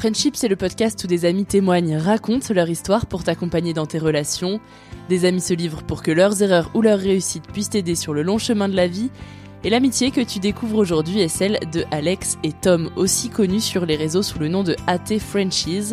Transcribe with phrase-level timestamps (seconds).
[0.00, 3.98] Friendship, c'est le podcast où des amis témoignent, racontent leur histoire pour t'accompagner dans tes
[3.98, 4.58] relations.
[5.10, 8.22] Des amis se livrent pour que leurs erreurs ou leurs réussites puissent t'aider sur le
[8.22, 9.10] long chemin de la vie.
[9.62, 13.84] Et l'amitié que tu découvres aujourd'hui est celle de Alex et Tom, aussi connus sur
[13.84, 15.92] les réseaux sous le nom de AT Frenchies.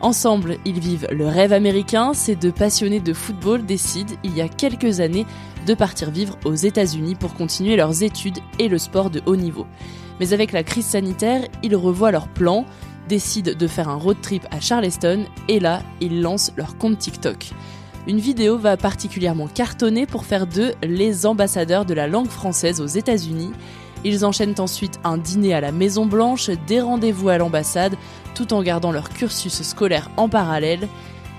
[0.00, 2.12] Ensemble, ils vivent le rêve américain.
[2.12, 5.26] Ces deux passionnés de football décident, il y a quelques années,
[5.64, 9.64] de partir vivre aux États-Unis pour continuer leurs études et le sport de haut niveau.
[10.18, 12.66] Mais avec la crise sanitaire, ils revoient leurs plans,
[13.08, 17.50] décident de faire un road trip à Charleston et là, ils lancent leur compte TikTok.
[18.06, 22.86] Une vidéo va particulièrement cartonner pour faire d'eux les ambassadeurs de la langue française aux
[22.86, 23.52] États-Unis.
[24.04, 27.96] Ils enchaînent ensuite un dîner à la Maison Blanche, des rendez-vous à l'ambassade,
[28.34, 30.88] tout en gardant leur cursus scolaire en parallèle.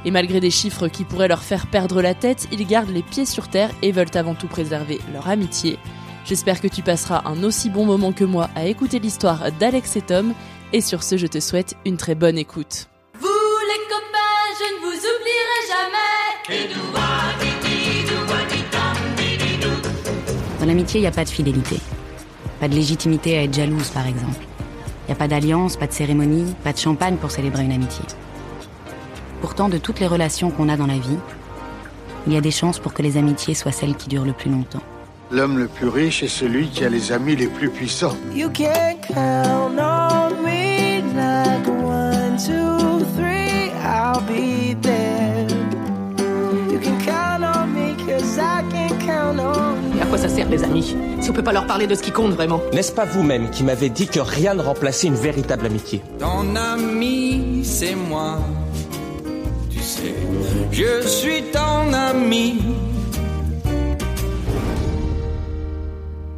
[0.06, 3.26] Et malgré des chiffres qui pourraient leur faire perdre la tête, ils gardent les pieds
[3.26, 5.78] sur terre et veulent avant tout préserver leur amitié.
[6.26, 10.02] J'espère que tu passeras un aussi bon moment que moi à écouter l'histoire d'Alex et
[10.02, 10.34] Tom.
[10.76, 12.90] Et sur ce, je te souhaite une très bonne écoute.
[13.18, 16.76] Vous les copains, je ne vous oublierai jamais.
[20.60, 21.80] Dans l'amitié, il n'y a pas de fidélité.
[22.60, 24.44] Pas de légitimité à être jalouse, par exemple.
[25.04, 28.04] Il n'y a pas d'alliance, pas de cérémonie, pas de champagne pour célébrer une amitié.
[29.40, 31.20] Pourtant, de toutes les relations qu'on a dans la vie,
[32.28, 34.52] il y a des chances pour que les amitiés soient celles qui durent le plus
[34.52, 34.84] longtemps.
[35.32, 38.18] L'homme le plus riche est celui qui a les amis les plus puissants.
[38.34, 40.25] You can count on
[44.28, 45.48] be there.
[46.72, 49.98] You can count on me cause I can count on you.
[50.00, 52.02] Et à quoi ça sert les amis Si on peut pas leur parler de ce
[52.02, 52.62] qui compte vraiment?
[52.74, 56.02] N'est-ce pas vous-même qui m'avez dit que rien ne remplaçait une véritable amitié?
[56.20, 58.40] Ton ami, c'est moi.
[59.70, 60.14] Tu sais,
[60.72, 62.62] je suis ton ami.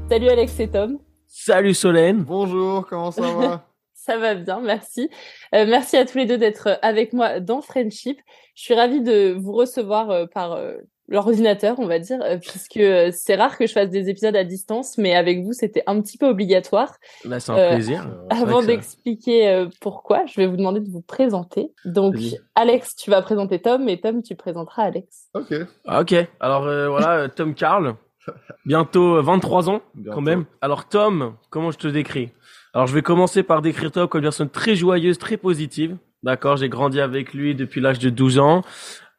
[0.09, 0.97] Salut Alex et Tom.
[1.27, 3.63] Salut Solène Bonjour, comment ça va?
[3.93, 5.09] Ça va bien, merci.
[5.55, 8.19] Euh, merci à tous les deux d'être avec moi dans Friendship.
[8.55, 10.73] Je suis ravie de vous recevoir euh, par euh,
[11.07, 14.43] l'ordinateur, on va dire, euh, puisque euh, c'est rare que je fasse des épisodes à
[14.43, 16.95] distance, mais avec vous, c'était un petit peu obligatoire.
[17.23, 18.07] Bah, C'est un Euh, plaisir.
[18.29, 21.71] Avant ça- d'expliquer euh, pourquoi, je vais vous demander de vous présenter.
[21.85, 22.15] Donc.
[22.55, 25.27] Alex, tu vas présenter Tom, et Tom, tu présenteras Alex.
[25.33, 25.53] Ok.
[25.85, 27.95] Ah, ok, alors euh, voilà, euh, Tom Carl,
[28.65, 30.15] bientôt euh, 23 ans Bientôt.
[30.15, 30.43] quand même.
[30.61, 32.31] Alors Tom, comment je te décris?
[32.73, 35.97] Alors je vais commencer par décrire Tom comme une personne très joyeuse, très positive.
[36.23, 38.63] D'accord, j'ai grandi avec lui depuis l'âge de 12 ans.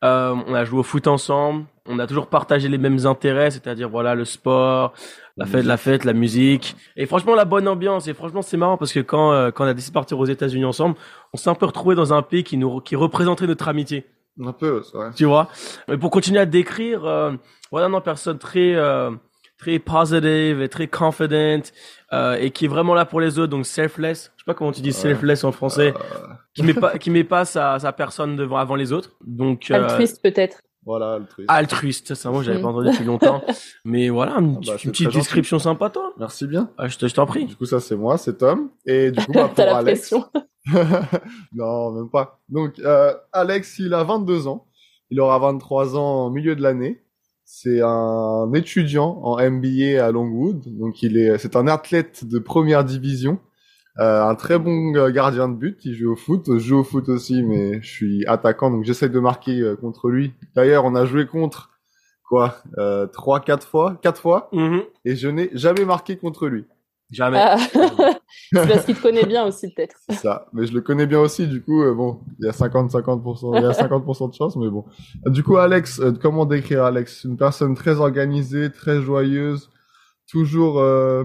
[0.04, 1.64] Euh, on a joué au foot ensemble.
[1.86, 4.92] On a toujours partagé les mêmes intérêts, c'est-à-dire voilà le sport,
[5.36, 6.76] La fête, la fête, la musique.
[6.96, 8.06] Et franchement, la bonne ambiance.
[8.08, 10.26] Et franchement, c'est marrant parce que quand, euh, quand on a décidé de partir aux
[10.26, 10.96] États-Unis ensemble,
[11.32, 14.04] on s'est un peu retrouvé dans un pays qui nous, qui représentait notre amitié.
[14.44, 15.10] Un peu, c'est vrai.
[15.16, 15.48] Tu vois?
[15.88, 17.32] Mais pour continuer à décrire, euh,
[17.72, 19.10] voilà, non, personne très, euh,
[19.58, 21.62] très positive et très confident,
[22.12, 24.32] euh, et qui est vraiment là pour les autres, donc selfless.
[24.36, 25.92] Je sais pas comment tu dis selfless en français.
[26.54, 29.12] Qui met pas, qui met pas sa, sa personne devant, avant les autres.
[29.26, 30.60] Donc, euh, Altruiste peut-être.
[30.86, 31.50] Voilà, altruiste.
[31.50, 32.62] altruiste, c'est un mot que j'avais Mm.
[32.62, 33.42] pas entendu depuis longtemps.
[33.84, 35.18] Mais voilà, une, Ah bah, une petite gentil.
[35.18, 36.14] description sympa, toi.
[36.18, 36.70] Merci bien.
[36.78, 37.44] Ah, je te- je t'en prie.
[37.44, 38.70] Du coup, ça, c'est moi, c'est Tom.
[38.86, 40.00] Et du coup, bah, T'as pour la Alex.
[40.00, 40.24] pression.
[41.52, 42.38] non, même pas.
[42.48, 44.66] Donc, euh, Alex, il a 22 ans.
[45.10, 47.02] Il aura 23 ans au milieu de l'année.
[47.50, 50.64] C'est un étudiant en MBA à Longwood.
[50.78, 53.40] Donc, il est, c'est un athlète de première division.
[53.98, 55.82] Euh, un très bon euh, gardien de but.
[55.86, 56.44] Il joue au foot.
[56.46, 60.10] Je joue au foot aussi, mais je suis attaquant, donc j'essaie de marquer euh, contre
[60.10, 60.34] lui.
[60.54, 61.70] D'ailleurs, on a joué contre,
[62.28, 64.50] quoi, euh, trois, quatre fois, quatre fois.
[64.52, 64.82] Mhm.
[65.06, 66.66] Et je n'ai jamais marqué contre lui.
[67.10, 67.38] Jamais.
[67.40, 67.56] Ah.
[68.52, 69.96] C'est parce qu'il te connaît bien aussi peut-être.
[70.08, 70.46] C'est ça.
[70.52, 73.62] Mais je le connais bien aussi, du coup, euh, bon, il y a 50-50%, il
[73.62, 74.84] y a 50% de chance, mais bon.
[75.26, 77.24] Du coup, Alex, euh, comment décrire Alex?
[77.24, 79.70] Une personne très organisée, très joyeuse,
[80.30, 81.24] toujours euh,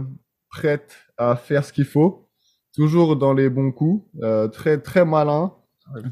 [0.50, 2.28] prête à faire ce qu'il faut,
[2.76, 5.52] toujours dans les bons coups, euh, très très malin,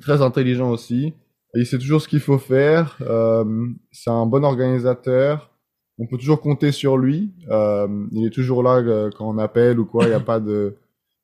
[0.01, 1.13] très intelligent aussi.
[1.53, 2.97] Il sait toujours ce qu'il faut faire.
[3.01, 3.43] euh,
[3.91, 5.49] c'est un bon organisateur.
[5.99, 7.31] On peut toujours compter sur lui.
[7.49, 10.05] Euh, il est toujours là euh, quand on appelle ou quoi.
[10.05, 10.75] Il n'y a pas de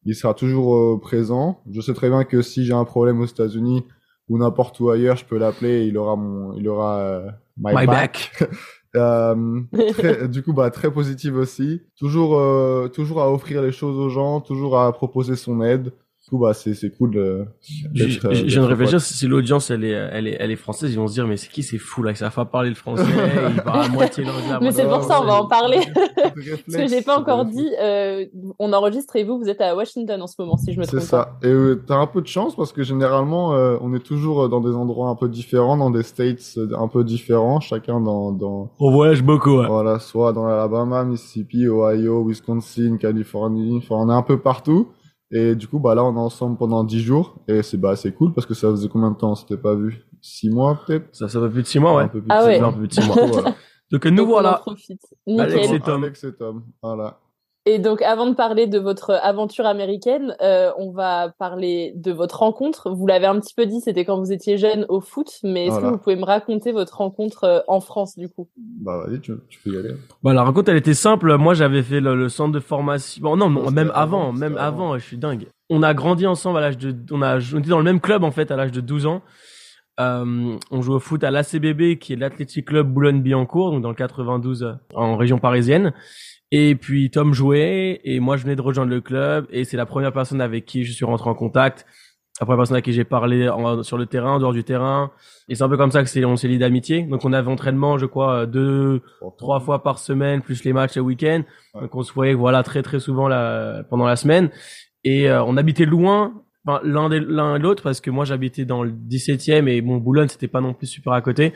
[0.07, 1.61] il sera toujours euh, présent.
[1.69, 3.83] Je sais très bien que si j'ai un problème aux États-Unis
[4.29, 7.27] ou n'importe où ailleurs, je peux l'appeler et il aura mon, il aura euh,
[7.57, 8.31] my, My back.
[8.95, 9.35] Euh,
[9.91, 11.81] très- du coup, bah très positive aussi.
[11.99, 15.93] Toujours, euh, toujours à offrir les choses aux gens, toujours à proposer son aide.
[16.27, 17.15] Du coup, bah c'est c'est cool.
[17.15, 17.45] euh,
[17.93, 20.97] j'ai- Je viens de réfléchir, si l'audience elle est, elle est, elle est française, ils
[20.97, 23.03] vont se dire mais c'est qui c'est fou là, ça va pas parler le français,
[23.55, 24.51] il parle à moitié l'anglais.
[24.51, 25.77] à Mais c'est pour ça on va en parler.
[26.17, 28.25] Parce que j'ai pas c'est encore dit, euh,
[28.59, 30.97] on enregistre et vous, vous êtes à Washington en ce moment, si je me C'est
[30.97, 31.37] trompe pas.
[31.41, 31.47] ça.
[31.47, 34.47] Et euh, t'as un peu de chance parce que généralement, euh, on est toujours euh,
[34.49, 38.33] dans des endroits un peu différents, dans des states euh, un peu différents, chacun dans,
[38.33, 39.59] dans On voyage beaucoup.
[39.59, 39.67] Ouais.
[39.67, 43.77] voilà, soit dans l'Alabama, Mississippi, Ohio, Wisconsin, Californie.
[43.77, 44.89] Enfin, on est un peu partout.
[45.31, 47.35] Et du coup, bah là, on est ensemble pendant 10 jours.
[47.47, 49.75] Et c'est bah c'est cool parce que ça faisait combien de temps on s'était pas
[49.75, 50.05] vu?
[50.21, 51.13] Six mois peut-être?
[51.15, 52.03] Ça, ça fait plus de six mois, ouais.
[52.03, 52.53] Un peu plus Ah de ouais.
[52.55, 52.71] six Un mois.
[52.73, 53.15] peu plus de six mois.
[53.27, 53.55] Voilà.
[53.91, 54.53] Donc nous Donc, on en voilà.
[54.55, 55.01] profite.
[55.27, 55.75] Alex Nickel.
[55.75, 56.03] et Tom.
[56.03, 56.63] Alex et Tom.
[56.81, 57.19] Voilà.
[57.69, 62.39] Et donc, avant de parler de votre aventure américaine, euh, on va parler de votre
[62.39, 62.89] rencontre.
[62.91, 65.71] Vous l'avez un petit peu dit, c'était quand vous étiez jeune au foot, mais est-ce
[65.73, 65.87] Voilà.
[65.89, 68.47] que vous pouvez me raconter votre rencontre euh, en France, du coup?
[68.55, 69.91] Bah vas-y, tu, tu peux y aller.
[70.23, 71.35] Bah, la raconte, elle était simple.
[71.35, 73.21] Moi, j'avais fait le, le centre de formation.
[73.21, 74.85] Bon, non, non, même avant, même avant.
[74.91, 75.47] avant, je suis dingue.
[75.69, 78.23] On a grandi ensemble à l'âge de, on a, on était dans le même club,
[78.23, 79.21] en fait, à l'âge de 12 ans.
[79.99, 83.95] Euh, on joue au foot à l'ACBB, qui est l'Athletic Club Boulogne-Billancourt, donc dans le
[83.95, 85.91] 92, euh, en région parisienne.
[86.51, 89.85] Et puis, Tom jouait, et moi, je venais de rejoindre le club, et c'est la
[89.85, 91.85] première personne avec qui je suis rentré en contact.
[92.39, 95.11] La première personne avec qui j'ai parlé en- sur le terrain, en dehors du terrain.
[95.49, 97.01] Et c'est un peu comme ça que c'est, on s'est lié d'amitié.
[97.03, 99.01] Donc, on avait entraînement, je crois, euh, deux,
[99.37, 101.41] trois fois par semaine, plus les matchs le week-end.
[101.73, 104.49] Donc on se voyait voilà très très souvent la, pendant la semaine.
[105.03, 108.83] Et euh, on habitait loin, enfin, l'un des- l'un l'autre, parce que moi j'habitais dans
[108.83, 111.53] le 17e et mon Boulogne c'était pas non plus super à côté.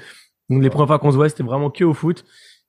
[0.49, 2.23] Donc les premières fois qu'on se voyait c'était vraiment que au foot.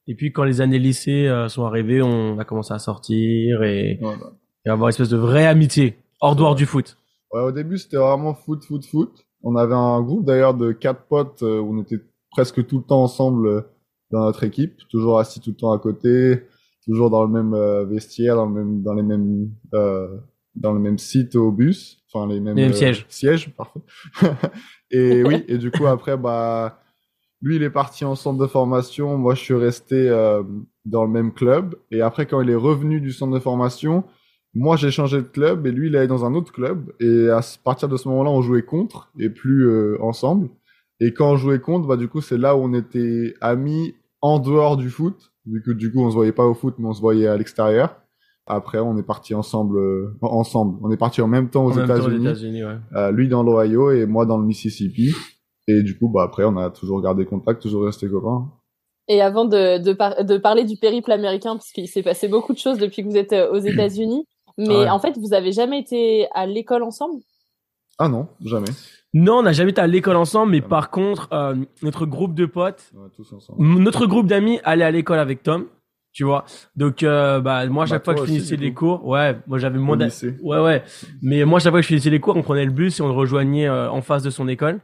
[0.08, 3.98] Et puis quand les années lycée euh, sont arrivées, on a commencé à sortir et,
[4.00, 4.32] Voilà.
[4.66, 6.96] et avoir une espèce de vraie amitié hors dehors du foot.
[7.32, 9.24] Ouais, au début, c'était vraiment foot, foot, foot.
[9.42, 12.00] On avait un groupe d'ailleurs de quatre potes euh, où on était
[12.30, 13.60] presque tout le temps ensemble euh,
[14.10, 16.42] dans notre équipe, toujours assis tout le temps à côté,
[16.84, 20.08] toujours dans le même euh, vestiaire, dans le même, dans les mêmes, euh,
[20.54, 23.06] dans le même site au bus, enfin les mêmes, Les mêmes euh, sièges.
[23.08, 23.80] Sièges, parfait.
[24.90, 26.81] et oui, et du coup après, bah,
[27.42, 30.42] lui il est parti en centre de formation, moi je suis resté euh,
[30.86, 31.74] dans le même club.
[31.90, 34.04] Et après quand il est revenu du centre de formation,
[34.54, 36.92] moi, j'ai changé de club et lui, il allait dans un autre club.
[37.00, 40.50] Et à partir de ce moment-là, on jouait contre et plus euh, ensemble.
[41.00, 44.38] Et quand on jouait contre, bah du coup, c'est là où on était amis en
[44.38, 45.32] dehors du foot.
[45.46, 47.36] Vu que du coup, on se voyait pas au foot, mais on se voyait à
[47.36, 47.96] l'extérieur.
[48.46, 50.78] Après, on est partis ensemble, euh, ensemble.
[50.82, 52.64] On est partis en même temps aux États-Unis.
[52.64, 52.76] Ouais.
[52.94, 55.14] Euh, lui dans l'Ohio et moi dans le Mississippi.
[55.78, 58.48] Et du coup, bah après, on a toujours gardé contact, toujours resté copains.
[59.08, 62.52] Et avant de, de, par- de parler du périple américain, parce qu'il s'est passé beaucoup
[62.52, 64.26] de choses depuis que vous êtes euh, aux États-Unis,
[64.58, 64.88] mais Ouais.
[64.90, 67.20] en fait, vous avez jamais été à l'école ensemble?
[67.98, 68.70] Ah non, jamais.
[69.14, 72.46] Non, on n'a jamais été à l'école ensemble, mais par contre, euh, notre groupe de
[72.46, 75.66] potes, tous notre groupe d'amis allait à l'école avec Tom,
[76.12, 76.44] tu vois.
[76.76, 79.58] Donc euh, bah moi à chaque Bah, fois que je finissais les cours, ouais, moi
[79.58, 80.34] j'avais moins lycée.
[80.42, 80.82] Ouais ouais.
[81.20, 83.08] Mais moi chaque fois que je finissais les cours, on prenait le bus et on
[83.08, 84.80] le rejoignait euh, en face de son école.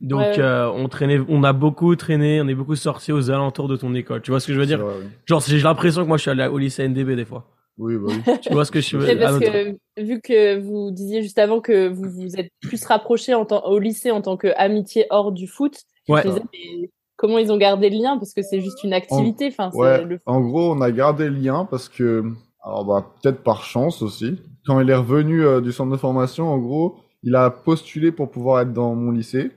[0.00, 3.68] Donc Ouais, euh, on traînait, on a beaucoup traîné, on est beaucoup sorti aux alentours
[3.68, 4.22] de ton école.
[4.22, 5.10] Tu vois ce que je veux dire vrai, oui.
[5.26, 7.46] Genre j'ai l'impression que moi je suis allé au lycée NDB des fois.
[7.76, 8.22] Oui, bah oui.
[8.42, 11.38] Tu vois ce que je veux C'est dire parce que vu que vous disiez juste
[11.38, 15.32] avant que vous vous êtes plus rapprochés en tant- au lycée en tant qu'amitié hors
[15.32, 15.76] du foot,
[16.08, 16.24] je Ouais.
[16.24, 18.16] me disais, mais comment ils ont gardé le lien?
[18.18, 19.48] Parce que c'est juste une activité.
[19.48, 22.24] Enfin, c'est Ouais, le en gros, on a gardé le lien parce que,
[22.64, 26.48] alors bah, peut-être par chance aussi, quand il est revenu euh, du centre de formation,
[26.48, 29.50] en gros, il a postulé pour pouvoir être dans mon lycée.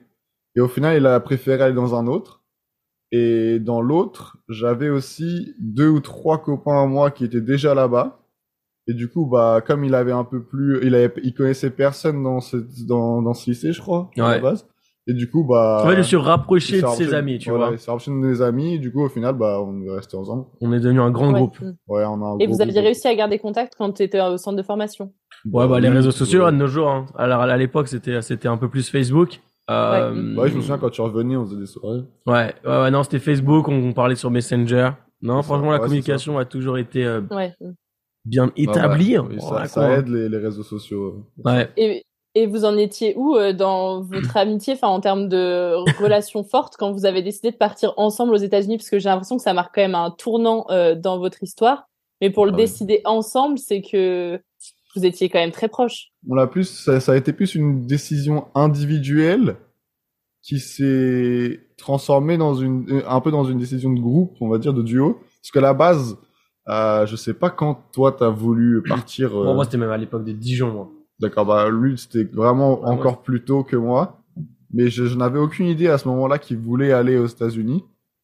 [0.55, 2.41] Et au final, il a préféré aller dans un autre.
[3.11, 8.19] Et dans l'autre, j'avais aussi deux ou trois copains à moi qui étaient déjà là-bas.
[8.87, 12.23] Et du coup, bah, comme il avait un peu plus, il avait, il connaissait personne
[12.23, 14.41] dans ce, dans, dans ce lycée, je crois, à la Ouais.
[14.41, 14.67] base.
[15.05, 15.83] Et du coup, bah.
[15.95, 17.75] Je suis rapproché il de ses amis, tu voilà, vois.
[17.75, 18.75] Il s'est rapproché de mes amis.
[18.75, 20.45] Et du coup, au final, bah, on est resté ensemble.
[20.61, 21.39] On est devenu un grand Ouais.
[21.39, 21.57] groupe.
[21.87, 22.85] Ouais, on a un Et gros vous aviez groupe.
[22.85, 25.13] réussi à garder contact quand tu étais au centre de formation?
[25.51, 26.47] Ouais, bah les réseaux sociaux ouais.
[26.47, 26.89] à de nos jours.
[26.89, 27.05] Hein.
[27.15, 29.41] Alors à l'époque c'était c'était un peu plus Facebook.
[29.69, 32.01] Euh, Ouais, je me souviens quand tu revenais, on faisait des soirées.
[32.27, 34.91] Ouais, ouais, ouais, non, c'était Facebook, on, on parlait sur Messenger.
[35.21, 37.53] Non, franchement, ça, la ouais, communication a toujours été euh, Ouais.
[38.25, 39.15] bien établie.
[39.15, 41.25] Ah bah, oui, Bon, ça, voilà, ça aide les, les réseaux sociaux.
[41.45, 41.69] Ouais.
[41.77, 42.03] Et,
[42.35, 46.75] et vous en étiez où euh, dans votre amitié, enfin en termes de relations fortes,
[46.77, 49.53] quand vous avez décidé de partir ensemble aux États-Unis, parce que j'ai l'impression que ça
[49.53, 51.85] marque quand même un tournant euh, dans votre histoire.
[52.21, 52.57] Mais pour le Ouais.
[52.57, 54.41] décider ensemble, c'est que
[54.95, 56.11] vous étiez quand même très proches.
[56.29, 59.55] On l'a plus, ça, ça a été plus une décision individuelle
[60.41, 64.73] qui s'est transformée dans une, un peu dans une décision de groupe, on va dire,
[64.73, 65.19] de duo.
[65.41, 66.17] Parce qu'à la base,
[66.69, 69.37] euh, je sais pas quand toi t'as voulu partir.
[69.39, 70.89] euh, Bon, moi, c'était même à l'époque de Dijon, moi.
[71.19, 74.19] D'accord, bah lui c'était vraiment Ouais, encore plus tôt que moi,
[74.73, 77.83] mais je, je n'avais aucune idée à ce moment-là qu'il voulait aller aux États-Unis.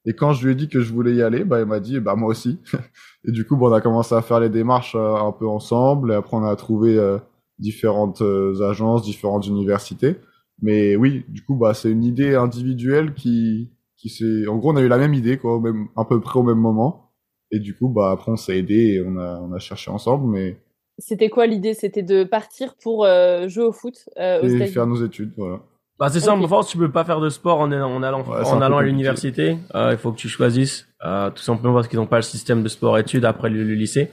[0.10, 2.00] Et quand je lui ai dit que je voulais y aller, bah il m'a dit
[2.00, 2.58] bah moi aussi.
[3.28, 6.12] et du coup, bon, on a commencé à faire les démarches euh, un peu ensemble.
[6.12, 7.20] Et après, on a trouvé euh,
[7.60, 10.16] différentes euh, agences, différentes universités.
[10.64, 14.48] Mais oui, du coup, bah c'est une idée individuelle qui qui s'est.
[14.48, 16.44] En gros, on a eu la même idée quoi, au même à peu près au
[16.44, 17.12] même moment.
[17.52, 20.28] Et du coup, bah après, on s'est aidé et on a on a cherché ensemble,
[20.28, 20.58] mais
[20.98, 21.76] C'était quoi l'idée?
[21.76, 25.62] C'était de partir pour euh, jouer au foot euh, aux et faire nos études, voilà.
[26.00, 26.46] Bah, c'est simple, Ok.
[26.46, 28.84] en France, tu peux pas faire de sport en, en allant, Ouais, en allant à
[28.84, 29.58] l'université.
[29.76, 32.64] Euh, il faut que tu choisisses, euh, tout simplement parce qu'ils n'ont pas le système
[32.64, 34.10] de sport-études après le, le lycée.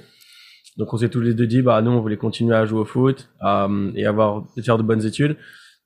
[0.77, 2.85] Donc, on s'est tous les deux dit, bah, nous, on voulait continuer à jouer au
[2.85, 5.37] foot, euh, et avoir, faire de bonnes études.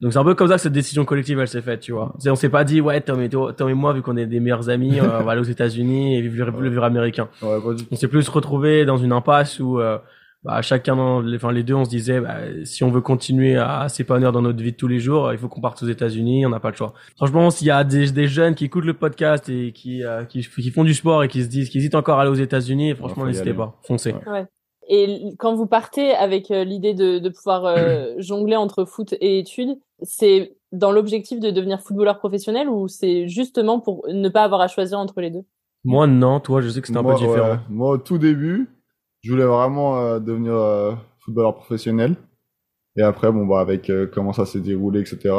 [0.01, 2.15] Donc, c'est un peu comme ça que cette décision collective, elle s'est faite, tu vois.
[2.19, 4.25] C'est- on s'est pas dit, ouais, Tom et, toi- Tom et moi, vu qu'on est
[4.25, 7.29] des meilleurs amis, on va aller aux États-Unis et vivre le, le vivre américain.
[7.43, 7.89] Ouais, pas du tout.
[7.93, 9.99] On s'est plus retrouvé dans une impasse où, euh,
[10.43, 13.57] bah, chacun, dans les, enfin, les deux, on se disait, bah, si on veut continuer
[13.57, 15.89] à, à s'épanouir dans notre vie de tous les jours, il faut qu'on parte aux
[15.89, 16.95] États-Unis, on n'a pas le choix.
[17.17, 20.41] Franchement, s'il y a des, des jeunes qui écoutent le podcast et qui, euh, qui,
[20.41, 22.95] qui font du sport et qui se disent, qui hésitent encore à aller aux États-Unis,
[22.95, 24.15] franchement, n'hésitez pas, foncez.
[24.27, 24.47] Ouais.
[24.89, 29.39] Et quand vous partez avec euh, l'idée de, de pouvoir euh, jongler entre foot et
[29.39, 34.63] études, c'est dans l'objectif de devenir footballeur professionnel ou c'est justement pour ne pas avoir
[34.63, 35.43] à choisir entre les deux?
[35.85, 37.51] Moi, non, toi, je sais que c'était un moi, peu différent.
[37.51, 38.69] ouais, moi, au tout début,
[39.23, 42.17] je voulais vraiment euh, devenir euh, footballeur professionnel.
[42.97, 45.35] Et après, bon, bah, avec euh, comment ça s'est déroulé, etc.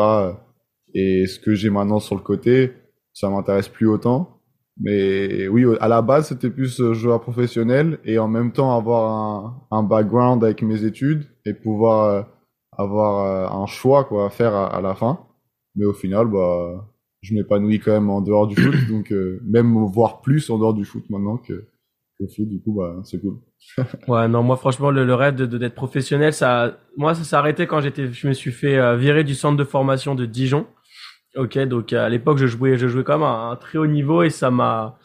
[0.94, 2.74] et ce que j'ai maintenant sur le côté,
[3.14, 4.42] ça m'intéresse plus autant.
[4.80, 9.62] Mais oui, à la base, c'était plus joueur professionnel et en même temps avoir un,
[9.72, 12.24] un background avec mes études et pouvoir euh,
[12.78, 15.20] avoir euh, un choix quoi à faire à, à la fin.
[15.76, 16.88] Mais au final, bah,
[17.22, 20.74] je m'épanouis quand même en dehors du foot, donc euh, même voir plus en dehors
[20.74, 21.66] du foot maintenant que,
[22.28, 23.38] que du coup, bah, c'est cool.
[24.08, 27.36] Ouais, non, moi, franchement, le, le rêve de, de- d'être professionnel, ça, moi, ça s'est
[27.36, 30.68] arrêté quand j'étais, je me suis fait euh, virer du centre de formation de Dijon.
[31.38, 34.22] Ok, donc à l'époque, je jouais, je jouais quand même à un très haut niveau
[34.24, 34.98] et ça m'a,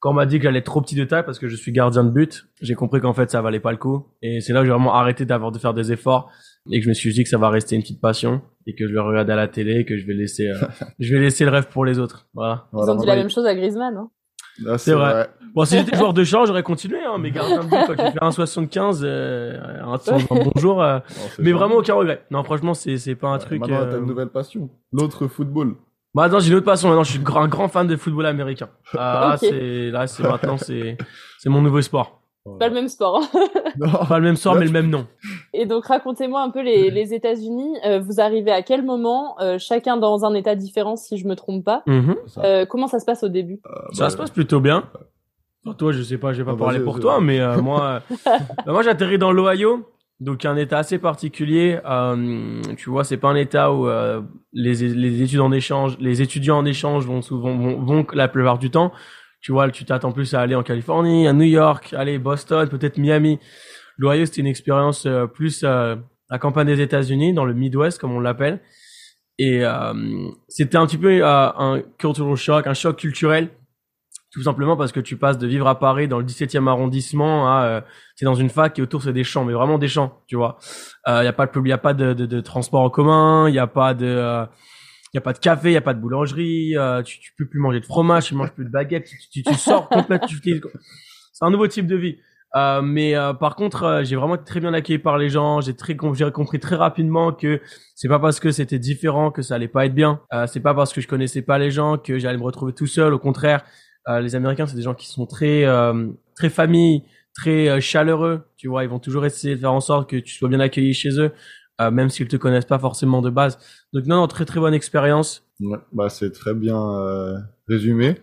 [0.00, 1.70] quand on m'a dit que j'allais être trop petit de taille parce que je suis
[1.72, 4.06] gardien de but, j'ai compris qu'en fait, ça valait pas le coup.
[4.22, 6.30] Et c'est là où j'ai vraiment arrêté d'avoir de faire des efforts
[6.70, 8.88] et que je me suis dit que ça va rester une petite passion et que
[8.88, 10.54] je vais regarder à la télé et que je vais laisser, euh,
[10.98, 12.26] je vais laisser le rêve pour les autres.
[12.32, 12.68] Voilà.
[12.72, 13.96] Ils ont dit la même chose à Griezmann.
[13.96, 14.10] Hein
[14.78, 15.28] C'est vrai.
[15.54, 18.12] Bon, si j'étais joueur de champ, j'aurais continué, hein, mais gardien de but, quand tu
[18.12, 20.98] fais 1,75, euh, un, un bonjour, euh,
[21.38, 22.22] mais vraiment aucun regret.
[22.30, 24.68] Non, franchement, c'est, c'est pas un truc, Maintenant, euh, t'as une nouvelle passion.
[24.92, 25.76] L'autre football.
[26.14, 26.88] Bah, attends, j'ai une autre passion.
[26.88, 28.68] Maintenant, je suis grand, un grand fan de football américain.
[28.98, 30.98] Ah, là, c'est, là, c'est maintenant, c'est,
[31.38, 32.20] c'est mon nouveau sport.
[32.52, 33.20] C'est pas le même sport.
[33.22, 34.06] hein.
[34.08, 35.06] Pas le même sport, mais le même nom.
[35.52, 37.76] Et donc racontez-moi un peu les, les États-Unis.
[37.84, 41.34] Euh, vous arrivez à quel moment euh, Chacun dans un état différent, si je me
[41.34, 41.82] trompe pas.
[41.86, 42.16] Mhm.
[42.38, 43.60] Euh, comment ça se passe au début
[43.92, 44.84] Ça se passe plutôt bien.
[45.64, 47.56] Enfin, toi, je sais pas, je vais pas Ah, parler vas-y, pour toi, mais euh,
[47.62, 48.16] moi, euh,
[48.64, 49.84] bah, moi, j'atterris dans l'Ohio,
[50.20, 51.80] donc un État assez particulier.
[51.84, 54.22] Euh, tu vois, c'est pas un État où euh,
[54.52, 58.58] les, les études en échange, les étudiants en échange vont souvent vont, vont la plupart
[58.58, 58.92] du temps.
[59.40, 62.98] Tu vois, tu t'attends plus à aller en Californie, à New York, aller Boston, peut-être
[62.98, 63.38] Miami.
[63.98, 65.96] L'Ohio, c'était une expérience euh, plus euh,
[66.30, 68.60] la campagne des États-Unis, dans le Midwest, comme on l'appelle.
[69.38, 69.92] Et euh,
[70.48, 73.50] c'était un petit peu euh, un cultural shock, un choc culturel,
[74.32, 77.64] tout simplement parce que tu passes de vivre à Paris dans le 17e arrondissement à
[77.64, 77.80] euh,
[78.14, 80.58] c'est dans une fac et autour c'est des champs, mais vraiment des champs, tu vois.
[81.06, 83.48] Il euh, y a pas de y a pas de, de, de transport en commun,
[83.48, 84.46] il y a pas de
[85.14, 87.32] euh, y a pas de café, il y a pas de boulangerie, euh, tu, tu
[87.36, 90.28] peux plus manger de fromage, tu manges plus de baguettes, tu, tu, tu sors complètement.
[91.32, 92.16] C'est un nouveau type de vie.
[92.54, 95.60] Euh, mais euh, par contre, euh, j'ai vraiment été très bien accueilli par les gens.
[95.60, 97.60] J'ai très j'ai compris très rapidement que
[97.94, 100.22] c'est pas parce que c'était différent que ça allait pas être bien.
[100.32, 102.86] Euh, c'est pas parce que je connaissais pas les gens que j'allais me retrouver tout
[102.86, 103.12] seul.
[103.12, 103.64] Au contraire,
[104.20, 105.64] les Américains, c'est des gens qui sont très
[106.36, 107.02] très famille,
[107.34, 108.46] très chaleureux.
[108.56, 110.94] Tu vois, ils vont toujours essayer de faire en sorte que tu sois bien accueilli
[110.94, 111.32] chez eux.
[111.78, 113.58] Même s'ils te connaissent pas forcément de base.
[113.92, 115.44] Donc non, non très très bonne expérience.
[115.60, 116.78] Ouais, bah c'est très bien
[117.68, 118.16] résumé.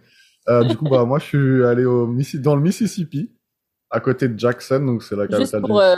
[0.67, 2.07] du coup, bah moi je suis allé au
[2.39, 3.31] dans le Mississippi
[3.93, 5.61] à côté de Jackson, donc c'est la capitale.
[5.61, 5.95] Juste pour, euh,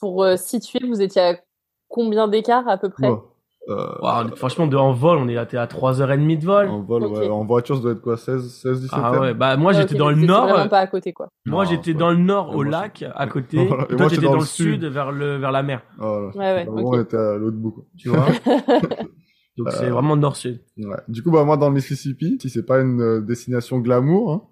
[0.00, 1.40] pour euh, situer, vous étiez à
[1.88, 3.08] combien d'écart à peu près?
[3.08, 3.31] Oh, euh,
[3.68, 6.68] wow, Franchement, de, en vol, on est à, à 3h30 de vol.
[6.68, 7.20] En vol, okay.
[7.20, 7.28] ouais.
[7.28, 9.98] En voiture, ça doit être quoi 16, 16 17 Ah ouais, bah moi j'étais okay,
[9.98, 10.48] dans le nord.
[10.48, 11.28] vraiment pas à côté quoi.
[11.46, 13.62] Moi j'étais dans le nord au lac, à côté.
[13.62, 15.82] et, toi j'étais dans, dans, le sud, sud, vers, le, vers la mer.
[16.00, 16.66] Oh, ouais, ouais.
[16.68, 16.82] okay.
[16.84, 17.84] On était à l'autre bout quoi.
[17.96, 18.26] Tu vois
[19.58, 20.62] Donc c'est vraiment nord-sud.
[20.78, 20.96] Ouais.
[21.08, 24.42] Du coup, bah moi dans le Mississippi, si c'est pas une destination glamour, hein,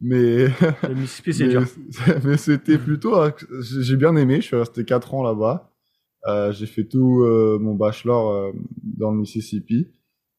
[0.00, 0.46] mais
[0.88, 1.62] le Mississippi c'est dur.
[2.24, 3.14] mais c'était plutôt
[3.60, 5.72] j'ai bien aimé je suis resté quatre ans là-bas
[6.26, 9.88] euh, j'ai fait tout euh, mon bachelor euh, dans le Mississippi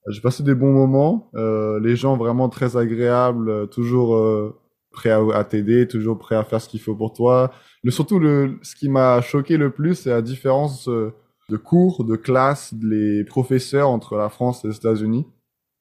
[0.10, 4.60] j'ai passé des bons moments euh, les gens vraiment très agréables toujours euh,
[4.92, 7.52] prêts à, t'aider toujours prêts à faire ce qu'il faut pour toi
[7.84, 12.16] le surtout le ce qui m'a choqué le plus c'est la différence de cours de
[12.16, 15.26] classe les professeurs entre la France et les États-Unis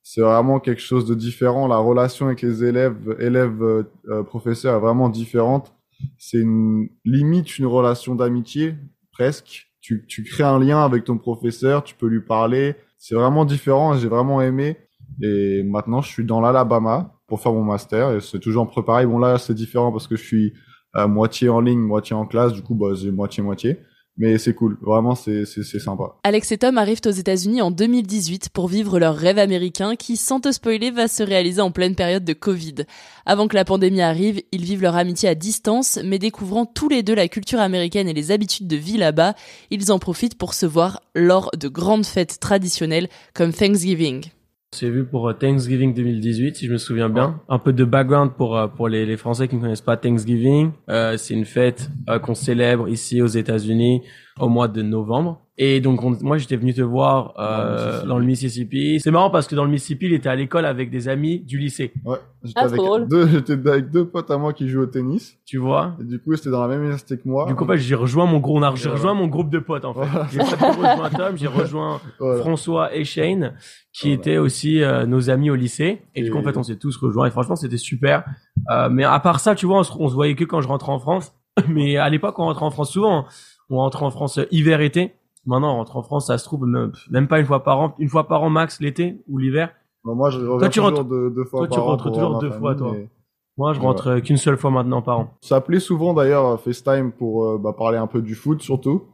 [0.08, 1.66] c'est vraiment quelque chose de différent.
[1.66, 5.74] La relation avec les élèves, élèves euh, professeurs est vraiment différente.
[6.16, 8.76] C'est une limite une relation d'amitié
[9.10, 9.65] presque.
[9.86, 12.74] Tu, tu crées un lien avec ton professeur, tu peux lui parler.
[12.98, 13.96] C'est vraiment différent.
[13.96, 14.78] J'ai vraiment aimé.
[15.22, 19.06] Et maintenant, je suis dans l'Alabama pour faire mon master et c'est toujours préparé.
[19.06, 20.54] Bon là, c'est différent parce que je suis
[20.92, 22.52] à moitié en ligne, moitié en classe.
[22.52, 23.78] Du coup, bah, j'ai moitié moitié
[24.18, 26.16] mais c'est cool, vraiment c'est sympa.
[26.24, 30.40] Alex et Tom arrivent aux États-Unis en 2018 pour vivre leur rêve américain qui, sans
[30.40, 32.86] te spoiler, va se réaliser en pleine période de Covid.
[33.26, 37.02] Avant que la pandémie arrive, ils vivent leur amitié à distance, mais découvrant tous les
[37.02, 39.34] deux la culture américaine et les habitudes de vie là-bas,
[39.70, 44.30] ils en profitent pour se voir lors de grandes fêtes traditionnelles comme Thanksgiving.
[44.78, 47.40] C'est vu pour euh, Thanksgiving 2018, si je me souviens bien.
[47.48, 50.72] Un peu de background pour euh, pour les, les Français qui ne connaissent pas Thanksgiving.
[50.90, 54.02] Euh, c'est une fête euh, qu'on célèbre ici aux États-Unis
[54.38, 55.45] au mois de novembre.
[55.58, 59.00] Et donc moi j'étais venu te voir euh, dans le Mississippi.
[59.00, 61.58] C'est marrant parce que dans le Mississippi, il était à l'école avec des amis du
[61.58, 61.92] lycée.
[62.04, 65.38] Ouais, j'étais ah, avec deux j'étais avec deux potes à moi qui jouent au tennis.
[65.46, 65.96] Tu vois?
[65.98, 67.46] Et du coup, c'était dans la même université que moi.
[67.46, 69.94] Du coup, en fait, j'ai rejoint mon groupe, j'ai rejoint mon groupe de potes en
[69.94, 70.06] fait.
[70.30, 72.40] J'ai rejoint Tom, j'ai rejoint voilà.
[72.40, 73.54] François et Shane
[73.94, 74.20] qui voilà.
[74.20, 76.76] étaient aussi euh, nos amis au lycée et, et, du coup en fait, on s'est
[76.76, 78.24] tous rejoints et franchement, c'était super.
[78.70, 80.68] Euh, mais à part ça, tu vois, on se, on se voyait que quand je
[80.68, 81.32] rentrais en France.
[81.70, 83.24] Mais à l'époque, on rentrait en France souvent
[83.70, 85.14] on rentre en France hiver-été.
[85.46, 87.94] Maintenant, on rentre en France, ça se trouve même, même, pas une fois par an,
[87.98, 89.70] une fois par an max l'été ou l'hiver.
[90.04, 92.74] moi, je reviens toi, tu rentres, deux, deux fois toi, tu rentres toujours deux fois,
[92.74, 92.94] toi.
[92.96, 93.08] Et...
[93.56, 94.22] Moi, je rentre ouais.
[94.22, 95.30] qu'une seule fois maintenant par an.
[95.40, 99.04] Ça appelait souvent d'ailleurs FaceTime pour euh, bah, parler un peu du foot surtout,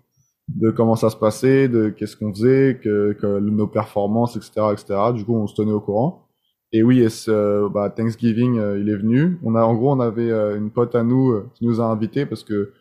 [0.49, 4.99] de comment ça se passait, de qu'est-ce qu'on faisait, que, que, nos performances, etc., etc.
[5.15, 6.27] Du coup, on se tenait au courant.
[6.73, 9.39] Et oui, et ce, bah, Thanksgiving, euh, il est venu.
[9.45, 11.85] On a, en gros, on avait euh, une pote à nous euh, qui nous a
[11.85, 12.73] invités parce que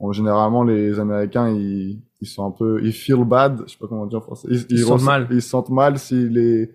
[0.00, 3.86] Bon, généralement, les Américains, ils, ils sont un peu, ils feel bad, je sais pas
[3.86, 4.48] comment dire en français.
[4.50, 5.28] Ils, ils, ils sentent mal.
[5.30, 6.70] Ils sentent mal si les,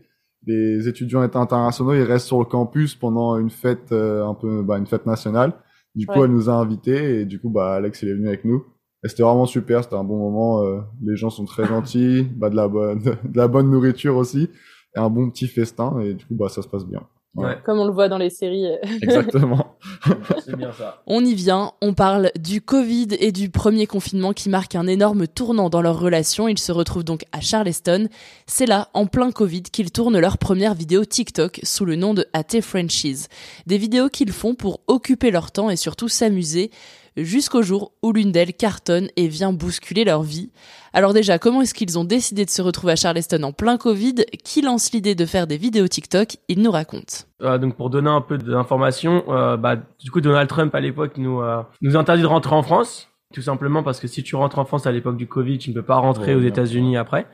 [0.46, 4.62] les étudiants étaient internationaux, ils restent sur le campus pendant une fête, euh, un peu,
[4.62, 5.54] bah, une fête nationale.
[5.96, 8.46] Du coup, elle nous a invités et du coup, bah, Alex, il est venu avec
[8.46, 8.66] nous.
[9.04, 10.64] Et c'était vraiment super, c'était un bon moment.
[10.64, 14.50] Euh, les gens sont très gentils, bah, de la bonne, de la bonne nourriture aussi,
[14.96, 16.00] et un bon petit festin.
[16.00, 17.04] Et du coup, bah, ça se passe bien.
[17.36, 17.58] Ouais.
[17.66, 18.68] Comme on le voit dans les séries.
[19.02, 19.78] Exactement.
[20.46, 21.02] C'est bien ça.
[21.08, 25.28] On y vient, on parle du Covid et du premier confinement qui marque un énorme
[25.28, 26.48] tournant dans leur relation.
[26.48, 28.08] Ils se retrouvent donc à Charleston.
[28.46, 32.28] C'est là, en plein Covid, qu'ils tournent leur première vidéo TikTok sous le nom de
[32.34, 33.26] AT Frenchies.
[33.66, 36.70] Des vidéos qu'ils font pour occuper leur temps et surtout s'amuser
[37.18, 40.52] jusqu'au jour où l'une d'elles cartonne et vient bousculer leur vie.
[40.94, 44.16] Alors déjà, comment est-ce qu'ils ont décidé de se retrouver à Charleston en plein Covid?
[44.44, 46.38] Qui lance l'idée de faire des vidéos TikTok?
[46.48, 47.28] Il nous raconte.
[47.42, 51.18] Euh, donc pour donner un peu d'informations, euh, bah, du coup Donald Trump à l'époque
[51.18, 54.60] nous euh, nous interdit de rentrer en France, tout simplement parce que si tu rentres
[54.60, 57.28] en France à l'époque du Covid, tu ne peux pas rentrer ouais, aux États-Unis après.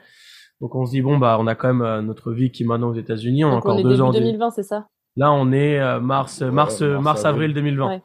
[0.61, 2.65] Donc on se dit bon bah on a quand même euh, notre vie qui est
[2.65, 4.11] maintenant aux États-Unis, on donc a encore on est deux début ans.
[4.11, 4.87] 2020, c'est ça?
[5.15, 7.87] Là on est euh, mars mars mars, mars avril 2020.
[7.87, 8.01] Ouais.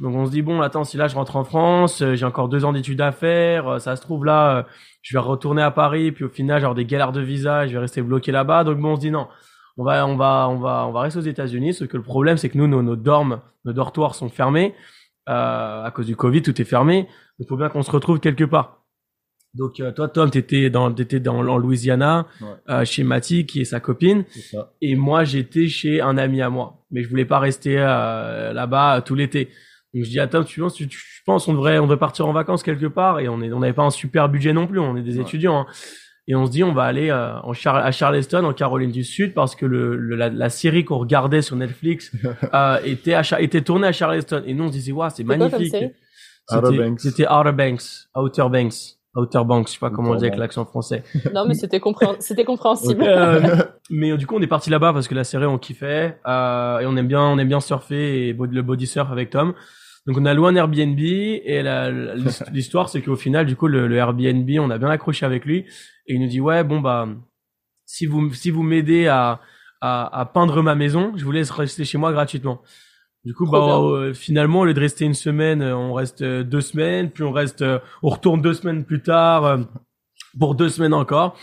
[0.00, 2.48] Donc on se dit bon, attends, si là je rentre en France, euh, j'ai encore
[2.48, 4.62] deux ans d'études à faire, euh, ça se trouve là, euh,
[5.02, 7.78] je vais retourner à Paris, puis au final, genre des galères de visa, je vais
[7.78, 8.64] rester bloqué là-bas.
[8.64, 9.28] Donc bon, on se dit non,
[9.76, 11.74] on va, on va, on va, on va rester aux États-Unis.
[11.74, 14.74] Sauf que le problème, c'est que nous, nos, nos dormes, nos dortoirs sont fermés
[15.28, 17.06] euh, à cause du Covid, tout est fermé.
[17.38, 18.78] Il faut bien qu'on se retrouve quelque part.
[19.54, 22.46] Donc euh, toi, Tom, t'étais dans, t'étais dans en Louisiana Ouais.
[22.70, 24.24] euh, chez Mati, qui est sa copine.
[24.30, 24.72] C'est ça.
[24.80, 26.84] Et moi, j'étais chez un ami à moi.
[26.90, 29.50] Mais je voulais pas rester euh, là-bas tout l'été.
[29.94, 32.32] Donc je dis Tom, tu penses, tu, tu penses, on devrait, on devrait partir en
[32.32, 33.18] vacances quelque part?
[33.20, 34.78] Et on est, on n'avait pas un super budget non plus.
[34.78, 35.22] On est des Ouais.
[35.22, 35.60] étudiants.
[35.60, 35.66] hein.
[36.28, 39.02] Et on se dit, on va aller euh, en Char- à Charleston, en Caroline du
[39.02, 42.12] Sud, parce que le, le- la, la série qu'on regardait sur Netflix
[42.54, 44.44] euh, était, à, était tournée à Charleston.
[44.46, 45.74] Et nous, on se disait, waouh, c'est magnifique.
[45.74, 45.92] Outer
[46.48, 47.00] C'était Banks.
[47.00, 47.82] c'était Outer Banks,
[48.14, 48.74] Outer Banks,
[49.16, 51.02] Outer Banks, je sais pas comment on dit avec l'accent français.
[51.34, 53.02] Non, mais c'était compréhen- c'était compréhensible.
[53.04, 53.56] Euh,
[53.90, 56.86] mais du coup, on est parti là-bas parce que la série on kiffait euh, et
[56.86, 59.54] on aime bien, on aime bien surfer et le body surf avec Tom.
[60.06, 61.62] Donc on a loué un Airbnb et
[62.52, 65.66] l'histoire c'est qu'au final, du coup, le, le Airbnb, on a bien accroché avec lui
[66.06, 67.08] et il nous dit ouais bon bah
[67.86, 69.40] si vous si vous m'aidez à,
[69.80, 72.62] à à peindre ma maison, je vous laisse rester chez moi gratuitement.
[73.24, 76.42] Du coup, bah, euh, finalement, au lieu de rester une semaine, euh, on reste euh,
[76.42, 79.58] deux semaines, puis on reste, euh, on retourne deux semaines plus tard euh,
[80.38, 81.36] pour deux semaines encore.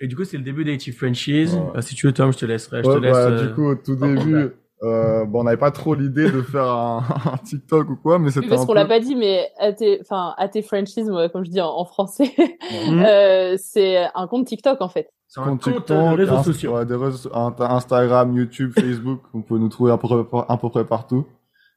[0.00, 0.92] Et du coup, c'est le début d'A.T.
[0.92, 1.56] Franchise.
[1.56, 1.78] Ouais.
[1.78, 2.84] Euh, si tu veux, Tom, je te laisserai.
[2.84, 3.12] Je Ouais, te laisse.
[3.12, 4.50] bah, euh, du coup, au tout début,
[4.84, 7.02] euh, bon, on n'avait pas trop l'idée de faire un,
[7.32, 8.78] un TikTok ou quoi, mais Oui, c'était parce un qu'on peu...
[8.78, 12.32] l'a pas dit, mais AT, enfin, AT Franchise, moi, comme je dis en, en français,
[12.90, 15.08] euh, c'est un compte TikTok, en fait.
[15.28, 16.74] C'est un compte compte euh, réseaux sociaux.
[16.74, 20.56] ouais, des réseaux- Insta- Instagram, YouTube, Facebook, on peut nous trouver à peu près, à
[20.56, 21.26] peu près partout.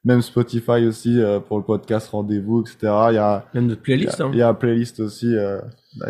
[0.04, 2.78] Même Spotify aussi euh, pour le podcast Rendez-vous, etc.
[3.10, 4.20] Il y a, Même notre il y playlist.
[4.20, 4.30] a, hein.
[4.34, 5.60] il y a playlist aussi, euh,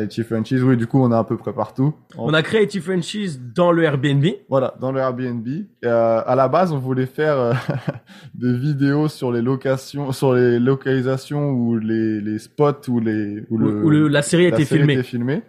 [0.10, 0.63] Chief Franchise.
[0.63, 1.93] Oui, du coup, on est à peu près partout.
[2.17, 2.80] On a créé A.T.
[2.80, 4.25] Franchise dans le Airbnb.
[4.47, 5.45] Voilà, dans le Airbnb.
[5.84, 7.54] Euh, à la base, on voulait faire euh,
[8.34, 13.56] des vidéos sur les locations, sur les localisations ou les, les spots où les où
[13.56, 14.93] Où, le, où le- la série a la été série filmée.
[14.93, 15.41] était filmée.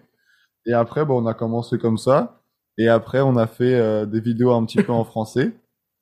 [0.66, 2.40] Et après, bon, on a commencé comme ça.
[2.78, 5.52] Et après, on a fait euh, des vidéos un petit peu en français.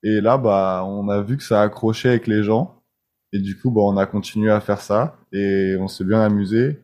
[0.02, 2.76] Et là, bah, on a vu que ça accrochait avec les gens.
[3.32, 5.16] Et du coup, bah, on a continué à faire ça.
[5.32, 6.78] Et on s'est bien amusé.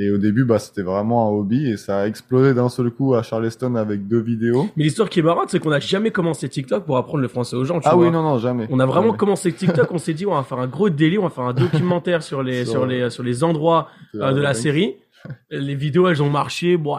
[0.00, 1.70] Et au début, bah, c'était vraiment un hobby.
[1.70, 4.68] Et ça a explosé d'un seul coup à Charleston avec deux vidéos.
[4.76, 7.56] Mais l'histoire qui est marrante, c'est qu'on n'a jamais commencé TikTok pour apprendre le français
[7.56, 7.80] aux gens.
[7.80, 8.06] Tu Ah vois.
[8.06, 8.66] oui, non, non, jamais.
[8.70, 9.18] On a vraiment Jamais.
[9.18, 9.90] commencé TikTok.
[9.92, 12.42] on s'est dit, on va faire un gros délire, on va faire un documentaire sur
[12.42, 14.96] les Sur- sur les sur les endroits euh, de la série.
[15.50, 16.96] Les vidéos, elles ont marché, bon,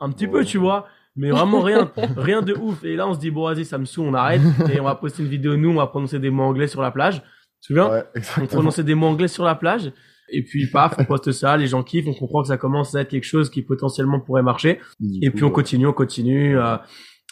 [0.00, 2.84] un petit peu, tu vois, mais vraiment rien, rien de ouf.
[2.84, 4.40] Et là, on se dit, bon, vas-y, ça me saoule, on arrête
[4.72, 6.90] et on va poster une vidéo nous, on va prononcer des mots anglais sur la
[6.90, 7.22] plage.
[7.60, 8.04] Tu te souviens Ouais,
[8.40, 9.92] On prononçait des mots anglais sur la plage.
[10.30, 13.00] Et puis, paf, on poste ça, les gens kiffent, on comprend que ça commence à
[13.00, 14.78] être quelque chose qui potentiellement pourrait marcher.
[15.00, 15.52] Du Et coup, puis, on ouais.
[15.54, 16.58] continue, on continue.
[16.58, 16.76] euh,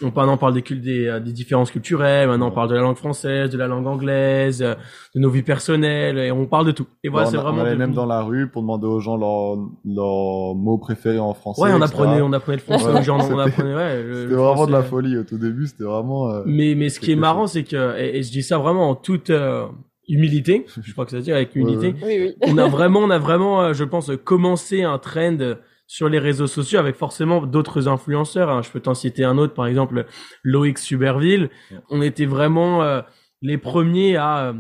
[0.03, 2.83] on, parle- on parle des, des, euh, des différences culturelles, maintenant on parle de la
[2.83, 4.75] langue française, de la langue anglaise, euh,
[5.15, 6.87] de nos vies personnelles, et on parle de tout.
[7.03, 7.63] Et voilà, c'est vraiment...
[7.63, 9.57] on allait même dans la rue pour demander aux gens leurs
[9.87, 11.63] leurs mots préférés en français.
[11.63, 11.93] Ouais, on etc.
[11.95, 14.05] apprenait, on apprenait le français Ouais, aux gens, on apprenait, ouais.
[14.23, 15.67] C'était vraiment de la folie au tout début.
[15.67, 16.31] C'était vraiment.
[16.31, 18.91] euh, Mais, mais ce qui est marrant, c'est que, et, et je dis ça vraiment
[18.91, 19.65] en toute euh,
[20.09, 22.53] humilité, je crois que ça se dit avec humilité, Ouais, Oui, oui.
[22.53, 25.39] on a vraiment, on a vraiment, je pense, commencé un trend
[25.87, 28.51] sur les réseaux sociaux avec forcément d'autres influenceurs.
[28.51, 28.63] hein.
[28.63, 30.07] Je peux t'en citer un autre, par exemple
[30.43, 31.51] Loïc Suberville.
[31.91, 33.03] On était vraiment euh,
[33.43, 34.53] les premiers à euh,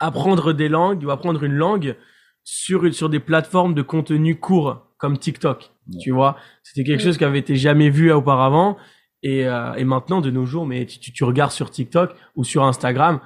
[0.00, 1.96] apprendre des langues ou apprendre une langue
[2.44, 5.72] sur sur des plateformes de contenu court comme TikTok.
[6.00, 7.04] Tu vois, c'était quelque Mm.
[7.04, 8.76] chose qui avait été jamais vu auparavant.
[9.22, 12.44] Et, euh, et maintenant, de nos jours, mais tu, tu, tu regardes sur TikTok ou
[12.44, 13.20] sur Instagram,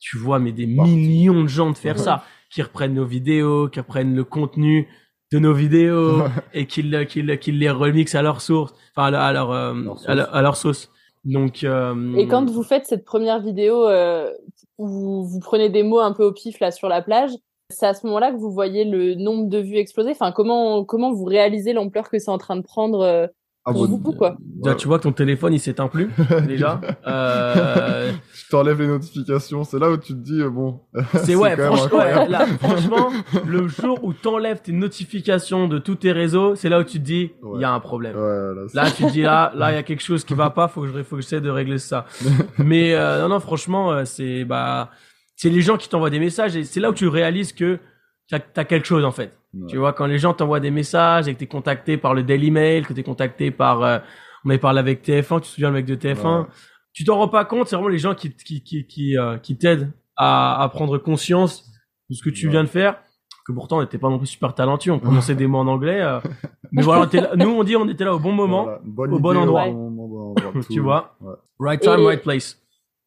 [0.00, 2.02] tu vois mais des millions de gens de faire Ouais.
[2.02, 4.88] ça, qui reprennent nos vidéos, qui reprennent le contenu
[5.34, 6.22] de nos vidéos
[6.54, 9.32] et qu'ils le- qu'ils le- qu'ils les remixent à leur source, enfin à leur, à
[9.32, 10.08] leur, euh, Leur sauce.
[10.08, 10.90] à leur- à leur sauce.
[11.24, 14.30] Donc euh, Et quand vous faites cette première vidéo euh,
[14.78, 17.30] où vous, vous prenez des mots un peu au pif là sur la plage,
[17.70, 20.10] c'est à ce moment-là que vous voyez le nombre de vues exploser?
[20.10, 23.26] Enfin, comment comment vous réalisez l'ampleur que c'est en train de prendre euh,
[23.66, 26.10] ah, pour bon, vous quoi déjà, tu vois que ton téléphone il s'éteint plus
[26.46, 26.80] déjà.
[27.06, 29.64] Euh, Je t'enlève les notifications.
[29.64, 30.80] C'est là où tu te dis euh, bon.
[31.24, 33.10] c'est ouais, quand même franchement, ouais, là, franchement,
[33.46, 37.04] le jour où t'enlèves tes notifications de tous tes réseaux, c'est là où tu te
[37.04, 38.16] dis il y a un problème.
[38.16, 40.34] Ouais, là, c'est- Là, tu te dis là, là, il y a quelque chose qui
[40.34, 40.68] va pas.
[40.68, 42.04] Faut que je, faut que j'essaie de régler ça.
[42.58, 44.90] Mais euh, non, non, franchement, euh, c'est bah,
[45.36, 47.78] c'est les gens qui t'envoient des messages et c'est là où tu réalises que
[48.28, 49.36] t'as as quelque chose en fait.
[49.56, 49.66] Ouais.
[49.68, 52.50] Tu vois, quand les gens t'envoient des messages et que t'es contacté par le Daily
[52.50, 53.98] Mail, que t'es contacté par, euh,
[54.44, 56.46] on avait parlé avec TF1, tu te souviens le mec de TF1, Ouais.
[56.92, 57.68] tu t'en rends pas compte.
[57.68, 61.64] C'est vraiment les gens qui qui qui qui, euh, qui t'aident à, à prendre conscience
[62.10, 62.52] de ce que tu Ouais.
[62.52, 62.96] viens de faire.
[63.46, 64.92] Que pourtant, on n'était pas non plus super talentueux.
[64.92, 66.00] On prononçait des mots en anglais.
[66.00, 66.18] euh,
[66.72, 68.64] mais voilà, là- nous on dit on était là au bon moment.
[68.64, 69.66] Voilà, une bonne au bon idée, endroit.
[70.70, 71.14] Tu vois?
[71.20, 71.34] Ouais.
[71.60, 72.58] Right time, Et- right place.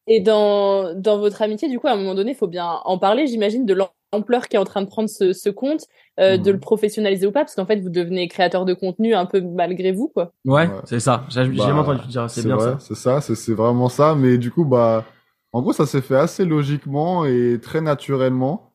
[0.09, 2.97] Et dans dans votre amitié, du coup, à un moment donné, il faut bien en
[2.97, 3.27] parler.
[3.27, 3.73] J'imagine de
[4.13, 5.81] l'ampleur qui est en train de prendre ce, ce compte,
[6.19, 6.53] euh, de Mhm.
[6.53, 9.91] le professionnaliser ou pas, parce qu'en fait, vous devenez créateur de contenu un peu malgré
[9.91, 10.31] vous, quoi.
[10.45, 11.25] Ouais, c'est ça.
[11.29, 12.29] J'ai Bah, jamais entendu dire.
[12.29, 12.77] C'est bien vrai, ça.
[12.79, 14.15] C'est ça, c'est vraiment ça.
[14.15, 15.05] Mais du coup, bah,
[15.51, 18.71] en gros, ça s'est fait assez logiquement et très naturellement.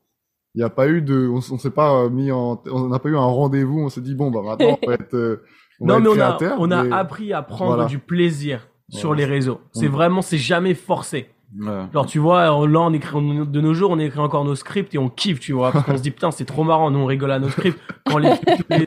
[0.54, 3.08] Il n'y a pas eu de, on, s'est pas euh, mis en, on n'a pas
[3.08, 3.80] eu un rendez-vous.
[3.80, 5.42] On s'est dit bon, bah maintenant on va être, euh,
[5.80, 7.86] on va Non, être mais on a, on a appris à prendre Voilà.
[7.86, 9.60] du plaisir sur les réseaux.
[9.72, 9.92] C'est Mm.
[9.92, 11.28] vraiment, c'est jamais forcé.
[11.58, 11.86] Ouais.
[11.92, 14.94] Genre, tu vois, là, on écrit, on- de nos jours, on écrit encore nos scripts
[14.94, 17.06] et on kiffe, tu vois, parce qu'on se dit, putain, c'est trop marrant, nous, on
[17.06, 17.78] rigole à nos scripts.
[18.06, 18.86] Quand on les filme tous les,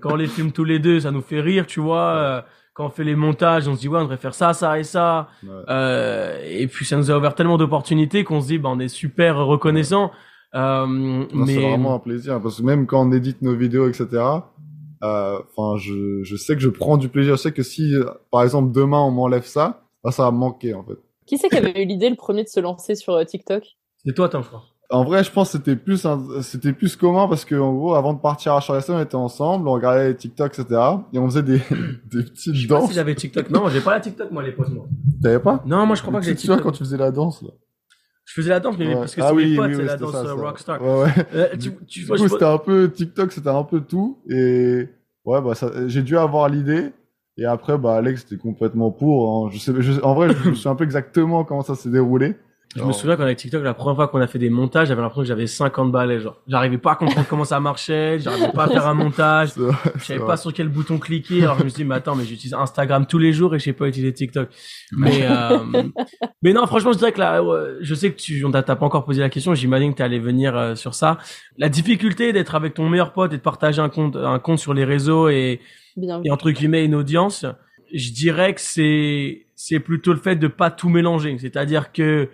[0.00, 2.00] quand on les filme tous les deux, ça nous fait rire, tu vois.
[2.16, 2.40] euh,
[2.74, 4.84] Quand on fait les montages, on se dit, ouais, on devrait faire ça, ça et
[4.84, 5.28] ça.
[5.42, 5.48] Ouais.
[5.68, 8.88] Euh, et puis, ça nous a ouvert tellement d'opportunités qu'on se dit, bah, on est
[8.88, 10.12] super reconnaissant.
[10.54, 13.88] Euh, Non, mais C'est vraiment un plaisir parce que même quand on édite nos vidéos,
[13.88, 14.06] etc.
[15.02, 17.36] euh, Enfin, je, je sais que je prends du plaisir.
[17.36, 20.38] Je sais que si, euh, par exemple, demain on m'enlève ça, bah, ça va me
[20.38, 20.98] manquer en fait.
[21.26, 23.64] Qui c'est qui avait eu l'idée le premier de se lancer sur euh, TikTok?
[24.04, 24.62] C'est toi, Tom, je crois.
[24.88, 27.94] En vrai, je pense que c'était plus un- c'était plus commun parce que en gros,
[27.94, 30.80] avant de partir à Charleston, on était ensemble, on regardait les TikTok, etc.
[31.12, 31.58] Et on faisait des,
[32.12, 32.88] des petites Je sais pas danses.
[32.90, 33.50] si j'avais TikTok.
[33.50, 34.86] Non, j'ai pas la TikTok, moi, à l'époque, moi.
[35.20, 35.60] T'avais pas?
[35.66, 36.62] Non, moi, je crois pas que j'ai TikTok.
[36.62, 37.48] quand tu faisais la danse là?
[38.26, 38.94] Je faisais la danse, mais Ouais.
[38.94, 40.32] parce que Ah c'est oui, mes potes, oui, c'est la danse ça, euh, ça.
[40.34, 40.82] Rockstar.
[40.82, 41.12] Ouais, ouais.
[41.34, 44.18] Euh, tu, tu, Du vois, coup, je- c'était un peu TikTok, c'était un peu tout.
[44.30, 44.88] Et
[45.24, 46.92] ouais, bah, ça, j'ai dû avoir l'idée.
[47.38, 49.46] Et après, bah, Alex était complètement pour.
[49.46, 49.50] hein.
[49.52, 52.36] Je sais, je- en vrai, je me souviens un peu exactement comment ça s'est déroulé.
[52.74, 55.00] Je me souviens quand avec TikTok, la première fois qu'on a fait des montages, j'avais
[55.00, 56.42] l'impression que j'avais 50 balais, genre.
[56.46, 60.04] J'arrivais pas à comprendre comment ça marchait, j'arrivais pas à faire un montage, vrai, je
[60.04, 62.52] savais pas sur quel bouton cliquer, alors je me suis dit, mais attends, mais j'utilise
[62.52, 64.50] Instagram tous les jours et je sais pas utiliser TikTok.
[64.92, 65.56] Mais, euh,
[66.42, 67.42] mais non, franchement, je dirais que là,
[67.80, 70.54] je sais que tu, on t'a pas encore posé la question, j'imagine que t'allais venir
[70.54, 71.16] euh, sur ça.
[71.56, 74.74] La difficulté d'être avec ton meilleur pote et de partager un compte, un compte sur
[74.74, 75.60] les réseaux et,
[75.96, 77.46] Bien et entre guillemets une audience,
[77.92, 81.36] je dirais que c'est c'est plutôt le fait de pas tout mélanger.
[81.38, 82.28] C'est-à-dire que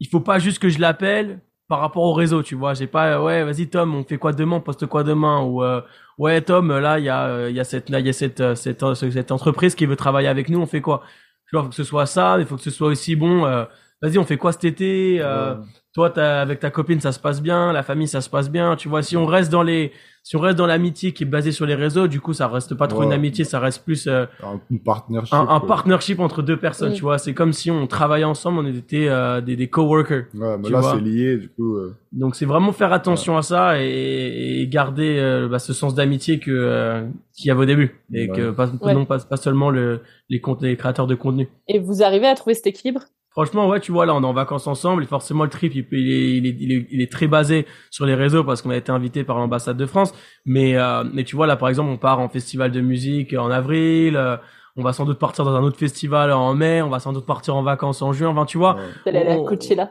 [0.00, 2.74] il faut pas juste que je l'appelle par rapport au réseau, tu vois.
[2.74, 5.82] J'ai pas ouais, vas-y Tom, on fait quoi demain, on poste quoi demain ou euh,
[6.18, 8.12] ouais Tom, là il y a euh, il y a cette là il y a
[8.12, 11.02] cette euh, cette euh, cette entreprise qui veut travailler avec nous, on fait quoi?
[11.48, 13.64] Tu vois, faut que ce soit ça, il faut que ce soit aussi bon euh,
[14.02, 15.60] vas-y, on fait quoi cet été euh, Ouais.
[15.94, 18.76] toi t'as- avec ta copine ça se passe bien, la famille ça se passe bien,
[18.76, 19.02] tu vois.
[19.02, 19.92] Si on reste dans les
[20.24, 22.74] si on reste dans l'amitié qui est basée sur les réseaux, du coup, ça reste
[22.74, 23.06] pas trop Ouais.
[23.06, 25.32] une amitié, ça reste plus euh, Un, une partnership.
[25.32, 27.16] un, partnership entre deux personnes, tu vois.
[27.16, 30.24] C'est comme si on travaillait ensemble, on était euh, des, des coworkers.
[30.34, 30.92] Ouais, mais tu là, vois.
[30.96, 31.76] c'est lié, du coup.
[31.76, 35.94] euh, Donc c'est vraiment faire attention à ça et, et garder euh, bah, ce sens
[35.94, 38.36] d'amitié que euh, qu'il y avait au début et Ouais.
[38.36, 38.92] que pas, Ouais.
[38.92, 41.48] non pas, pas seulement le, les comptes les créateurs de contenu.
[41.68, 43.00] Et vous arrivez à trouver cet équilibre?
[43.30, 45.86] Franchement, ouais, tu vois, là, on est en vacances ensemble et forcément, le trip, il,
[45.92, 48.70] il, est, il, est, il, est, il est très basé sur les réseaux parce qu'on
[48.70, 50.12] a été invité par l'ambassade de France.
[50.44, 53.50] Mais, euh, mais tu vois, là, par exemple, on part en festival de musique en
[53.50, 54.16] avril.
[54.16, 54.36] euh,
[54.76, 56.82] on va sans doute partir dans un autre festival en mai.
[56.82, 58.28] On va sans doute partir en vacances en juin.
[58.28, 58.76] Enfin, tu vois.
[59.06, 59.26] ouais.
[59.28, 59.90] À on- Coachella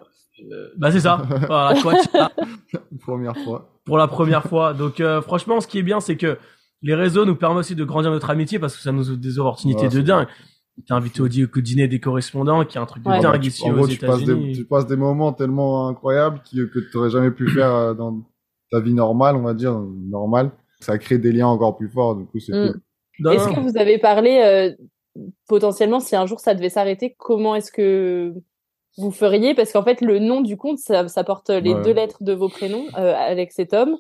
[0.52, 1.22] euh, bah, c'est ça.
[1.48, 2.32] Voilà, Coachella
[3.06, 3.70] première fois.
[3.86, 4.74] pour la première fois.
[4.74, 6.38] Donc, euh, franchement, ce qui est bien, c'est que
[6.82, 9.40] les réseaux nous permettent aussi de grandir notre amitié parce que ça nous ouvre des
[9.40, 10.28] opportunités Ouais, de c'est dingue.
[10.86, 13.20] T'es invité au, dîner des correspondants, qui est un truc de Ouais.
[13.20, 14.54] dingue Tu- ici en aux gros, tu passes, des, États-Unis.
[14.54, 18.22] tu passes des moments tellement incroyables qui, que tu n'aurais jamais pu faire euh, dans
[18.72, 20.52] ta vie normale, on va dire, normale.
[20.80, 22.72] Ça crée des liens encore plus forts, du coup, c'est Mm.
[22.74, 22.82] cool.
[23.20, 24.72] Non, Est-ce que vous avez parlé euh,
[25.48, 28.34] potentiellement si un jour ça devait s'arrêter, comment est-ce que
[29.00, 29.56] vous feriez?
[29.56, 31.82] Parce qu'en fait, le nom du compte, ça, ça porte les Ouais.
[31.82, 33.98] deux lettres de vos prénoms, euh, Alex et Tom.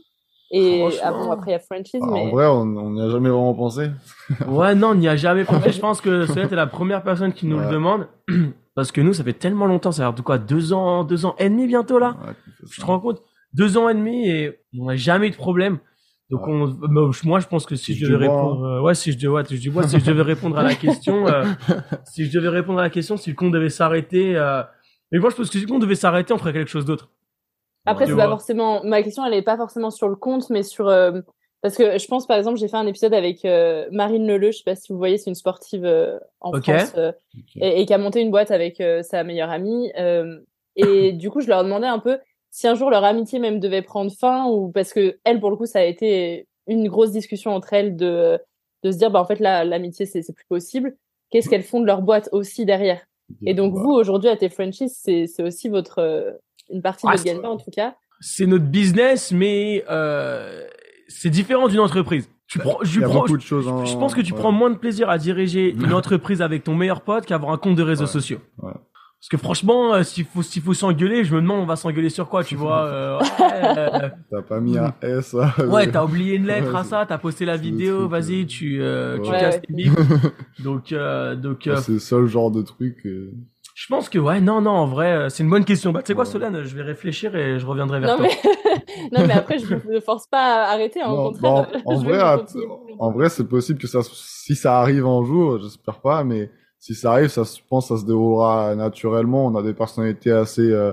[0.51, 3.01] Et ah bon, après il y a Franchise, Ah, mais En vrai, on on n'y
[3.01, 3.89] a jamais vraiment pensé.
[4.47, 5.71] Ouais, non, on n'y a jamais pensé.
[5.71, 8.07] Je pense que Solette est la première personne qui nous le demande.
[8.75, 11.25] Parce que nous, ça fait tellement longtemps, ça a l'air de quoi Deux ans, deux
[11.25, 12.15] ans et demi bientôt là?
[12.25, 12.33] Ouais,
[12.71, 13.23] Je te rends compte?
[13.53, 15.79] Deux ans et demi et on n'a jamais eu de problème.
[16.29, 16.53] Donc Ouais.
[16.53, 16.87] on, bah,
[17.23, 19.59] moi, je pense que si je devais répondre, euh, ouais, si je devais, ouais, touche
[19.61, 21.43] du bois, si je devais répondre à la question, euh,
[22.05, 24.61] si je devais répondre à la question, si le compte devait s'arrêter, euh,
[25.11, 27.09] mais moi, je pense que si le compte devait s'arrêter, on ferait quelque chose d'autre.
[27.87, 28.83] Après c'est pas forcément.
[28.83, 31.21] Ma question, elle est pas forcément sur le compte, mais sur euh,
[31.61, 34.57] parce que je pense par exemple, j'ai fait un épisode avec euh, Marine Leleu, je
[34.59, 36.63] sais pas si vous voyez, c'est une sportive euh, en Ok.
[36.63, 37.11] France euh,
[37.55, 39.91] et, et qui a monté une boîte avec euh, sa meilleure amie.
[39.97, 40.39] euh,
[40.75, 42.19] et du coup, je leur demandais un peu
[42.51, 45.55] si un jour leur amitié même devait prendre fin ou parce que elle, pour le
[45.57, 48.39] coup, ça a été une grosse discussion entre elles de
[48.83, 50.95] de se dire bah en fait là l'amitié c'est c'est plus possible.
[51.29, 53.01] Qu'est-ce qu'elles font de leur boîte aussi derrière?
[53.45, 56.31] Et donc vous aujourd'hui à tes Frenchies, c'est c'est aussi votre euh,
[56.71, 57.95] une partie de Ah, gagne-pain en tout cas.
[58.19, 60.63] C'est notre business, mais euh,
[61.07, 62.29] c'est différent d'une entreprise.
[62.47, 63.83] Tu prends, je, Il y a prends- beaucoup de choses en...
[63.85, 64.39] je pense que tu ouais.
[64.39, 67.75] prends moins de plaisir à diriger une entreprise avec ton meilleur pote qu'avoir un compte
[67.75, 68.09] de réseaux Ouais.
[68.11, 68.39] sociaux.
[68.61, 68.71] Ouais.
[69.19, 72.09] Parce que franchement, euh, s'il faut s'il faut s'engueuler, je me demande on va s'engueuler
[72.11, 75.33] sur quoi, tu vois euh, Ouais, T'as pas mis un S.
[75.35, 78.81] euh, ouais, t'as oublié une lettre à ça, t'as posté la vidéo, vas-y, euh, tu
[78.81, 79.91] euh, tu casses tes bips.
[80.63, 83.05] Donc euh, donc euh, Ouais, C'est le seul genre de truc.
[83.77, 85.91] Je pense que ouais, non, non, en vrai, euh, c'est une bonne question.
[85.91, 88.33] Bah, tu sais quoi, Solène, je vais réfléchir et je reviendrai vers Non toi.
[88.43, 89.11] mais...
[89.11, 91.67] non mais après je ne force pas à arrêter, hein, au contraire.
[91.85, 92.19] bon, en je vrai,
[92.97, 96.95] en vrai, c'est possible que ça, si ça arrive un jour, j'espère pas, mais si
[96.95, 99.45] ça arrive, ça, se- je pense, que ça se déroulera naturellement.
[99.45, 100.91] On a des personnalités assez euh,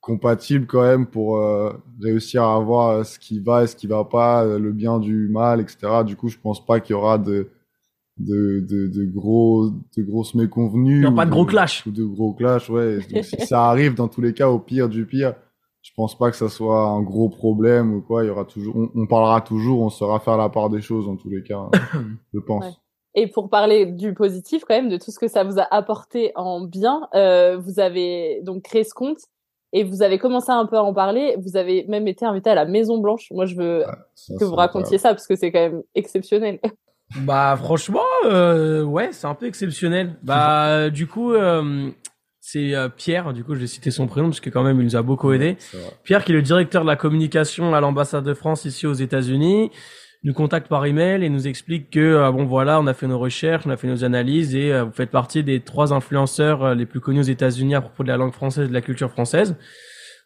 [0.00, 3.86] compatibles quand même pour euh, réussir à voir euh, ce qui va et ce qui
[3.86, 6.02] va pas, euh, le bien du mal, etc.
[6.04, 7.50] Du coup, je pense pas qu'il y aura de
[8.18, 11.86] de, de, de gros de grosses méconvenues Non, ou pas de gros clash.
[11.86, 14.88] ou de gros clash ouais donc si ça arrive dans tous les cas au pire
[14.88, 15.34] du pire
[15.82, 18.74] je pense pas que ça soit un gros problème ou quoi il y aura toujours
[18.76, 21.58] on, on parlera toujours on saura faire la part des choses dans tous les cas
[21.58, 21.70] hein,
[22.34, 22.72] je pense Ouais.
[23.18, 26.32] Et pour parler du positif quand même, de tout ce que ça vous a apporté
[26.34, 29.16] en bien, euh, vous avez donc créé ce compte
[29.72, 31.34] et vous avez commencé un peu à en parler.
[31.42, 33.28] Vous avez même été invité à la Maison Blanche.
[33.30, 36.60] Moi, je veux Ça, que vous racontiez ça parce que c'est quand même exceptionnel.
[37.20, 40.16] Bah franchement, euh, ouais, c'est un peu exceptionnel.
[40.22, 41.90] Bah du coup, euh,
[42.40, 44.84] c'est euh, Pierre, du coup je vais citer son prénom parce que quand même il
[44.84, 45.56] nous a beaucoup aidé.
[46.04, 49.70] Pierre qui est le directeur de la communication à l'ambassade de France ici aux États-Unis,
[50.24, 53.18] nous contacte par email et nous explique que euh, bon voilà, on a fait nos
[53.20, 56.74] recherches, on a fait nos analyses et euh, vous faites partie des trois influenceurs euh,
[56.74, 59.10] les plus connus aux États-Unis à propos de la langue française et de la culture
[59.12, 59.54] française.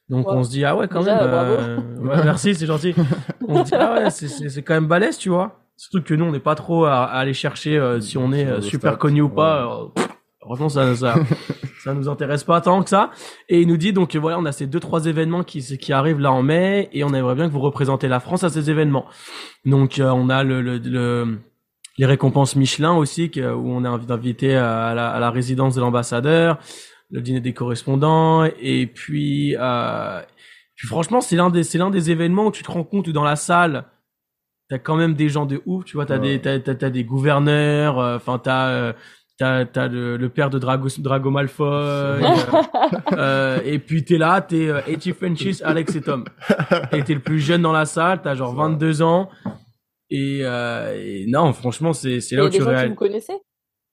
[0.08, 0.38] Donc Wow.
[0.38, 1.30] on se dit ah ouais quand Déjà, même.
[1.34, 2.94] euh, ouais, merci, c'est gentil.
[3.46, 5.60] On se dit ah ouais, c'est c'est c'est quand même balèze, tu vois.
[5.82, 8.44] Surtout que nous on n'est pas trop à, à aller chercher euh, si on est
[8.46, 9.64] euh, super stats, connu ou pas.
[9.96, 10.02] euh,
[10.42, 11.14] Franchement, ça, ça,
[11.84, 13.10] ça nous intéresse pas tant que ça.
[13.48, 16.20] Et il nous dit donc voilà, on a ces deux trois événements qui qui arrivent
[16.20, 19.06] là en mai et on aimerait bien que vous représentez la France à ces événements.
[19.64, 21.38] Donc euh, on a le, le, le-
[21.98, 25.74] les récompenses Michelin aussi que- où on est invi- invité à la, à la résidence
[25.76, 26.58] de l'ambassadeur,
[27.10, 30.20] le dîner des correspondants et puis euh,
[30.76, 33.12] puis franchement c'est l'un des c'est l'un des événements où tu te rends compte où
[33.12, 33.84] dans la salle
[34.70, 36.38] t'as quand même des gens de ouf tu vois t'as Ouais.
[36.38, 38.92] des t'as, t'as, t'as des gouverneurs euh, enfin t'as euh,
[39.38, 42.20] t'as t'as le, le père de Drago Drago Malfoy euh,
[43.12, 46.24] euh, et puis t'es là t'es euh, 80 Frenchies Alex et Tom.
[46.92, 49.28] Et t'es le plus jeune dans la salle t'as genre 22 ans.
[50.10, 53.40] Et, euh, et non franchement c'est c'est là a où des tu gens qui connaissaient.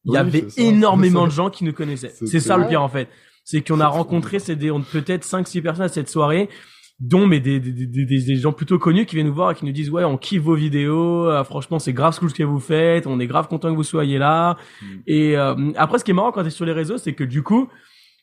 [0.05, 2.09] Il y Oui, avait ça, énormément de gens qui nous connaissaient.
[2.13, 3.07] C'est C'est ça le pire en fait.
[3.43, 6.49] C'est qu'on a rencontré c'est des on- peut-être 5 6 personnes à cette soirée
[6.99, 9.65] dont mais des, des, des, des, gens plutôt connus qui viennent nous voir et qui
[9.65, 12.59] nous disent ouais on kiffe vos vidéos euh, franchement c'est grave cool ce que vous
[12.59, 14.57] faites on est grave content que vous soyez là.
[14.81, 14.85] Mm.
[15.05, 17.43] et euh, après ce qui est marrant quand t'es sur les réseaux c'est que du
[17.43, 17.69] coup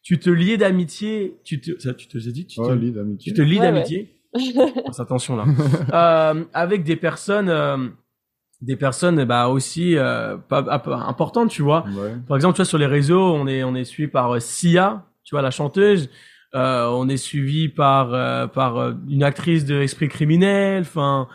[0.02, 2.90] tu te lies d'amitié tu te ça tu te j'ai dit tu te, ouais, lit
[2.90, 3.32] d'amitié.
[3.32, 4.10] tu te lies Ouais, d'amitié?
[4.36, 5.44] Fais attention là.
[5.92, 7.76] Euh, avec des personnes euh,
[8.60, 11.84] des personnes bah aussi euh, pas, pas- importantes tu vois.
[11.96, 12.14] Ouais.
[12.26, 15.04] Par exemple, tu vois, sur les réseaux, on est, on est suivi par euh, Sia,
[15.22, 16.08] tu vois, la chanteuse.
[16.54, 20.82] Euh, on est suivi par, euh, par euh, une actrice de Esprit criminel.
[20.82, 21.28] Enfin,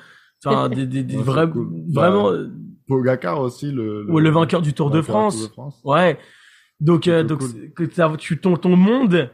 [0.45, 1.67] enfin, des, des, des Ouais, vrais- cool.
[1.91, 2.49] vraiment, Bah, euh,
[2.87, 5.37] Pogacar aussi le ouais, le vainqueur du Tour de France.
[5.37, 5.81] Tour de France.
[5.83, 6.17] Ouais.
[6.79, 7.71] Donc, euh, donc, cool.
[7.75, 9.29] que tu, ton, ton monde,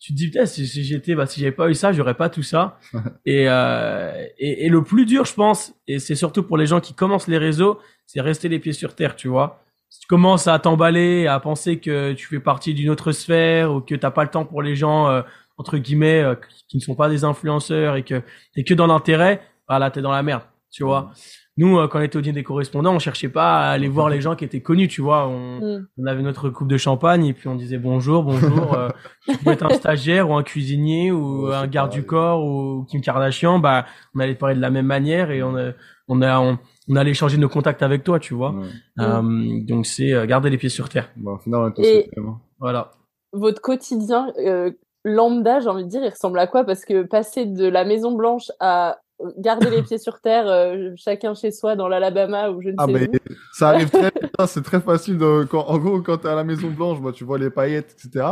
[0.00, 2.30] tu te dis, putain, si, si j'étais, bah, si j'avais pas eu ça, j'aurais pas
[2.30, 2.78] tout ça.
[3.26, 6.80] et, euh, et, et le plus dur, je pense, et c'est surtout pour les gens
[6.80, 9.62] qui commencent les réseaux, c'est rester les pieds sur terre, tu vois.
[9.90, 13.80] Si tu commences à t'emballer, à penser que tu fais partie d'une autre sphère ou
[13.80, 15.22] que t'as pas le temps pour les gens, euh,
[15.58, 16.34] entre guillemets, euh,
[16.68, 18.22] qui- ne sont pas des influenceurs et que
[18.54, 21.10] t'es que dans l'intérêt, bah là, t'es dans la merde, tu vois.
[21.56, 24.08] Nous, euh, quand on était au dîner des correspondants, on cherchait pas à aller voir
[24.08, 25.26] les gens qui étaient connus, tu vois.
[25.28, 25.86] On, Mm.
[25.98, 28.72] on avait notre coupe de champagne et puis on disait bonjour, bonjour.
[28.74, 28.88] euh,
[29.28, 32.86] tu peux être un stagiaire ou un cuisinier ou Ouais, un garde du corps ou
[32.88, 35.72] Kim Kardashian, bah on allait parler de la même manière et on a,
[36.08, 36.58] on a on,
[36.90, 38.50] on allait échanger nos contacts avec toi, tu vois.
[38.50, 38.66] Ouais.
[39.00, 41.08] Euh, donc c'est euh, garder les pieds sur terre.
[41.24, 42.10] Au final, on est tous Et-.
[42.58, 42.90] Voilà.
[43.32, 44.72] Votre quotidien euh,
[45.04, 46.64] lambda, j'ai envie de dire, il ressemble à quoi?
[46.64, 48.98] Parce que passer de la Maison Blanche à
[49.38, 52.86] garder les pieds sur terre, euh, chacun chez soi dans l'Alabama ou je ne Ah
[52.86, 53.34] sais mais où.
[53.52, 56.42] ça arrive très hein, c'est très facile de quand en gros quand t'es à la
[56.42, 58.26] Maison Blanche, bah tu vois les paillettes etc.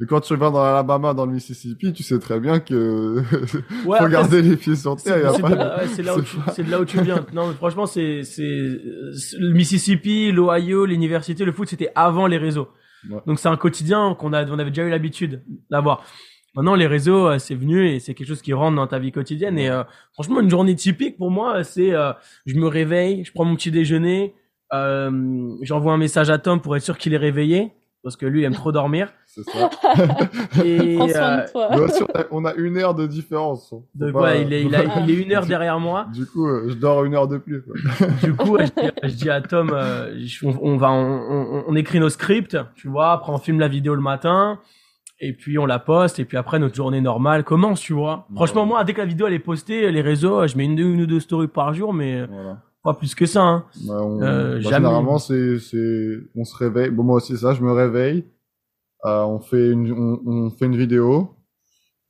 [0.00, 3.22] Mais quand tu vas dans l'Alabama, dans le Mississippi, tu sais très bien que
[3.86, 5.34] Ouais, faut garder les pieds sur terre.
[5.34, 7.26] C'est pas ouais, là, où tu- pas- là où tu viens.
[7.34, 12.68] Non, mais franchement, c'est le Mississippi, l'Ohio, l'université, le foot, c'était avant les réseaux.
[13.10, 13.18] Ouais.
[13.26, 16.02] Donc c'est un quotidien qu'on a, on avait déjà eu l'habitude d'avoir.
[16.54, 19.12] Maintenant, les réseaux, euh, c'est venu et c'est quelque chose qui rentre dans ta vie
[19.12, 19.58] quotidienne.
[19.58, 19.84] Et euh,
[20.14, 22.12] franchement, une journée typique pour moi, c'est euh,
[22.46, 24.34] je me réveille, je prends mon petit déjeuner,
[24.72, 25.10] euh,
[25.62, 28.44] j'envoie un message à Tom pour être sûr qu'il est réveillé parce que lui il
[28.44, 29.12] aime trop dormir.
[29.26, 29.70] C'est ça.
[30.64, 33.72] Et euh, de aussi, on a- on a une heure de différence.
[34.12, 36.06] Pas- ouais, il est, il, a- il est une heure derrière moi.
[36.12, 37.62] Du coup, euh, je dors une heure de plus.
[37.62, 37.74] quoi.
[38.22, 41.64] du coup, je dis, je dis à Tom, euh, je- on, on va, on, on-
[41.68, 43.12] on écrit nos scripts, tu vois.
[43.12, 44.58] Après, on filme la vidéo le matin,
[45.20, 48.26] et puis on la poste, et puis après notre journée normale commence, tu vois.
[48.34, 51.02] Franchement, moi, dès que la vidéo elle est postée, les réseaux, je mets une, une
[51.02, 52.62] ou deux stories par jour, mais Voilà.
[52.82, 53.42] Pas plus que ça.
[53.42, 53.64] Hein.
[53.86, 54.76] Bah, on- Euh, bah, jamais.
[54.76, 56.90] Généralement, c'est, c'est, on se réveille.
[56.90, 58.24] Bon, moi aussi, ça, je me réveille.
[59.04, 61.36] Euh, on fait une, on, on fait une vidéo.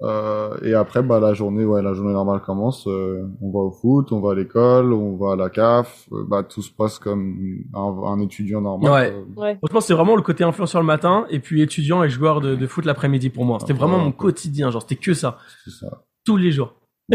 [0.03, 2.87] Euh, et après, bah, la journée, ouais, la journée normale commence.
[2.87, 6.09] Euh, on va au foot, on va à l'école, on va à la CAF.
[6.13, 7.37] Euh, bah, tout se passe comme
[7.75, 8.91] un, un étudiant normal.
[8.91, 9.13] Ouais.
[9.13, 9.57] Euh, Ouais.
[9.59, 12.67] Franchement, c'est vraiment le côté influenceur le matin et puis étudiant et joueur de, de
[12.67, 13.59] foot l'après-midi pour moi.
[13.61, 14.05] C'était vraiment Ouais.
[14.05, 16.03] mon quotidien, genre c'était que ça, c'est ça.
[16.25, 16.75] tous les jours.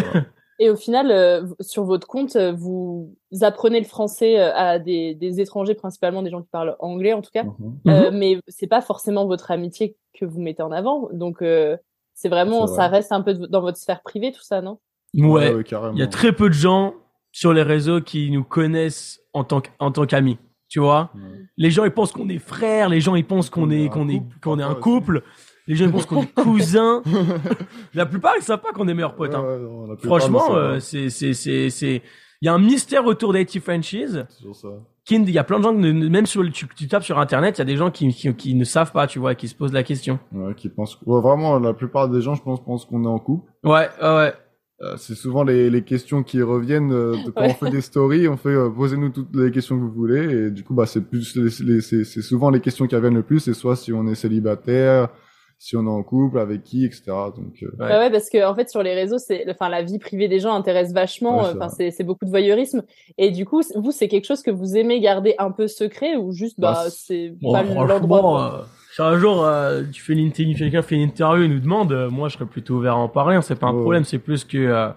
[0.59, 5.13] Et au final, euh, sur votre compte, euh, vous apprenez le français euh, à des,
[5.15, 7.43] des étrangers, principalement des gens qui parlent anglais en tout cas.
[7.43, 7.77] Mhm.
[7.87, 11.09] Euh, mais c'est pas forcément votre amitié que vous mettez en avant.
[11.11, 11.75] Donc euh,
[12.13, 12.75] c'est vraiment, vrai.
[12.75, 14.79] ça reste un peu de- dans votre sphère privée tout ça, non?
[15.13, 15.53] Ouais.
[15.93, 16.93] Il y a très peu de gens
[17.33, 20.37] sur les réseaux qui nous connaissent en tant qu'- en tant qu'amis.
[20.69, 21.21] Tu vois, Ouais.
[21.57, 24.07] les gens ils pensent qu'on est frères, les gens ils pensent qu'on On est qu'on
[24.09, 25.21] est qu'on est un couple,
[25.67, 27.01] les gens pensent qu'on est cousins.
[27.93, 29.33] La plupart ils savent pas qu'on est meilleurs potes.
[29.33, 29.41] Hein.
[29.43, 32.01] ouais, non, la plupart Franchement, euh, c'est c'est c'est c'est
[32.41, 34.25] il y a un mystère autour d'IT Franchise.
[34.29, 34.67] C'est toujours ça.
[35.05, 37.17] qui il y a plein de gens ne- même sur le- tu, tu tapes sur
[37.17, 39.47] internet, il y a des gens qui, qui qui ne savent pas, tu vois, qui
[39.47, 40.19] se posent la question.
[40.33, 40.99] Ouais, qui pensent.
[41.05, 43.49] Ouais, vraiment, la plupart des gens, je pense, pensent qu'on est en couple.
[43.63, 44.33] Ouais, ouais, ouais.
[44.81, 47.55] Euh, c'est souvent les, les questions qui reviennent euh, quand Ouais.
[47.57, 50.51] on fait des stories, on fait euh, posez-nous toutes les questions que vous voulez et
[50.51, 53.23] du coup bah c'est plus les, les- c'est c'est souvent les questions qui reviennent le
[53.23, 55.07] plus, c'est soit si on est célibataire,
[55.65, 57.03] si on est en couple, avec qui, etc.
[57.35, 57.85] Donc euh, Ouais.
[57.87, 57.97] Ouais.
[57.97, 60.53] ouais, parce que en fait sur les réseaux, c'est, enfin la vie privée des gens
[60.53, 61.37] intéresse vachement.
[61.41, 62.83] Ouais, euh, c'est Enfin c'est c'est beaucoup de voyeurisme.
[63.17, 66.31] Et du coup, vous c'est quelque chose que vous aimez garder un peu secret ou
[66.33, 68.59] juste bah, Bah, c'est Bon, pas l'endroit.
[68.61, 68.63] euh,
[68.95, 71.91] si un jour euh, tu fais une interview, quelqu'un fait une interview et nous demande,
[71.91, 73.35] euh, moi je serais plutôt ouvert à en parler.
[73.35, 73.81] hein, c'est pas un Ouais.
[73.81, 74.89] problème, c'est plus que euh,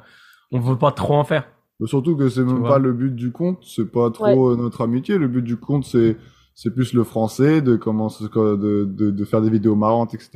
[0.52, 1.48] on veut pas trop en faire.
[1.80, 2.68] mais surtout que c'est même vois.
[2.68, 5.16] pas le but du compte, c'est pas trop notre amitié.
[5.16, 6.16] Le but du compte c'est
[6.60, 10.30] c'est plus le français, de commencer de, de de faire des vidéos marrantes, etc.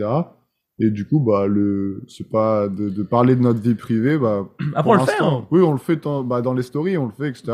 [0.78, 4.48] Et du coup bah le c'est pas de, de parler de notre vie privée bah
[4.74, 5.22] Après Pour on le fait.
[5.22, 5.46] hein.
[5.50, 7.52] Oui, on le fait dans, bah, dans les stories, on le fait, etc.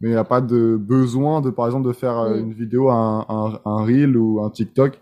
[0.00, 2.40] Mais il n'y a pas de besoin de, par exemple, de faire euh, Mm.
[2.46, 5.00] une vidéo, un, un, un reel ou un TikTok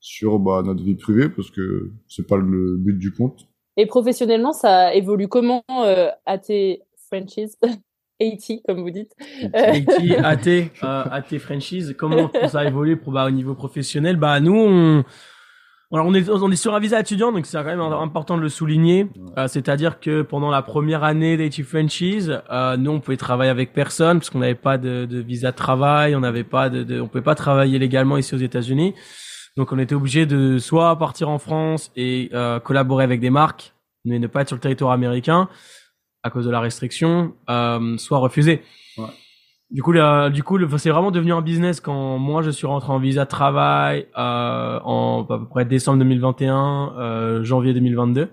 [0.00, 3.46] sur bah, notre vie privée parce que c'est pas le but du compte.
[3.76, 7.56] Et professionnellement, ça évolue comment euh, à tes franchises?
[8.20, 9.14] 80 comme vous dites.
[9.54, 10.46] Euh, IT, AT,
[10.84, 14.16] euh, AT franchise, comment ça évolue pour, bah, au niveau professionnel?
[14.16, 15.04] Bah nous, on,
[15.90, 18.42] alors on est on est sur un visa étudiant, donc c'est quand même important de
[18.42, 19.08] le souligner.
[19.38, 23.72] Euh, C'est-à-dire que pendant la première année d'AT franchise, euh, nous on pouvait travailler avec
[23.72, 27.00] personne parce qu'on n'avait pas de, de visa de travail, on n'avait pas de, de,
[27.00, 28.94] on pouvait pas travailler légalement ici aux États-Unis.
[29.56, 33.72] Donc on était obligé de soit partir en France et euh, collaborer avec des marques,
[34.04, 35.48] mais ne pas être sur le territoire américain
[36.22, 38.62] à cause de la restriction, euh, soit refuser.
[38.96, 39.04] Ouais.
[39.70, 42.90] Du coup, là, du coup, c'est vraiment devenu un business quand moi je suis rentré
[42.90, 48.30] en visa de travail euh, en à peu près décembre 2021, euh, janvier 2022.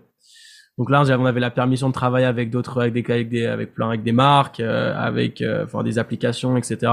[0.77, 3.73] Donc là, on avait la permission de travailler avec d'autres, avec des, avec des, avec
[3.73, 6.91] plein, avec des marques, euh, avec, euh, enfin, des applications, etc.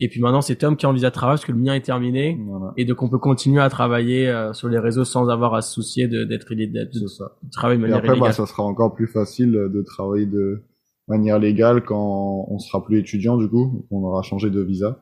[0.00, 1.80] Et puis maintenant, c'est Tom qui en visa de travail parce que le mien est
[1.84, 2.38] terminé.
[2.46, 2.72] Voilà.
[2.76, 5.72] Et donc, on peut continuer à travailler euh, sur les réseaux sans avoir à se
[5.74, 8.34] soucier d'être, illé- d'être- de, de travailler de Et manière après, bah, illégale.
[8.34, 10.62] ça sera encore plus facile de travailler de
[11.08, 15.00] manière légale quand on sera plus étudiant, du coup, on aura changé de visa.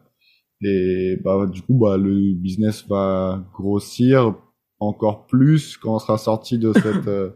[0.62, 4.34] Et bah, du coup, bah, le business va grossir
[4.80, 7.30] encore plus quand on sera sorti de cette, euh,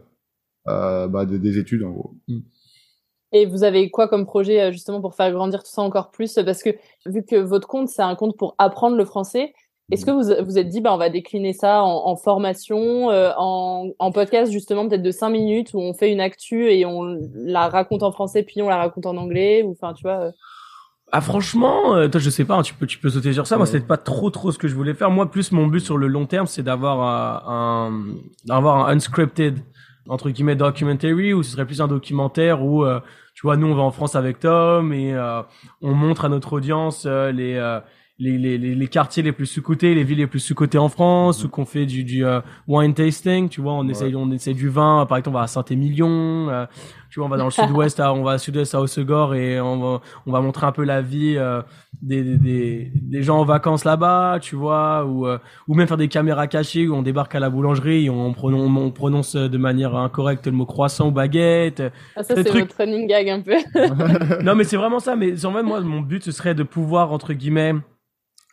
[0.67, 2.15] euh, bah, des- des études, en gros.
[3.33, 6.33] Et vous avez quoi comme projet euh, justement pour faire grandir tout ça encore plus?
[6.45, 6.71] Parce que
[7.05, 9.53] vu que votre compte, c'est un compte pour apprendre le français,
[9.91, 13.31] est-ce que vous vous êtes dit, bah, on va décliner ça en, en formation, euh,
[13.37, 17.17] en, en podcast justement peut-être de 5 minutes où on fait une actu et on
[17.35, 20.31] la raconte en français puis on la raconte en anglais ou enfin tu vois euh,
[21.11, 23.57] Ah franchement, euh, toi je sais pas, hein, tu peux tu peux sauter sur ça.
[23.57, 25.11] Moi c'est pas trop trop ce que je voulais faire.
[25.11, 27.91] Moi plus mon but sur le long terme c'est d'avoir euh, un
[28.45, 29.59] d'avoir un unscripted
[30.07, 32.99] entre guillemets documentary ou ce serait plus un documentaire où euh,
[33.35, 35.41] tu vois nous on va en France avec Tom et euh,
[35.81, 37.79] on montre à notre audience euh, les euh,
[38.21, 41.49] les, les, les, quartiers les plus sous-cotés, les villes les plus sous-cotées en France, ou
[41.49, 45.07] qu'on fait du, du euh, wine tasting, tu vois, on essaye, on essaye du vin,
[45.07, 46.65] par exemple, on va à Saint-Émilion, euh,
[47.11, 49.59] tu vois, on va dans le sud-ouest, à- on va à sud-ouest à Hossegor et
[49.59, 51.61] on va, on va montrer un peu la vie euh,
[52.01, 55.37] des, des, des, gens en vacances là-bas, tu vois, ou, euh,
[55.67, 58.71] ou même faire des caméras cachées où on débarque à la boulangerie et on prononce,
[58.77, 61.83] on prononce de manière incorrecte le mot croissant ou baguette.
[62.15, 63.57] ah, ça c'est trucs- votre running gag un peu.
[64.43, 65.17] non, mais c'est vraiment ça.
[65.17, 67.75] Mais en fait, moi, mon but, ce serait de pouvoir, entre guillemets,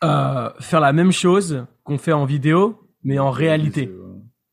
[0.03, 3.89] euh, faire la même chose qu'on fait en vidéo, mais en réalité.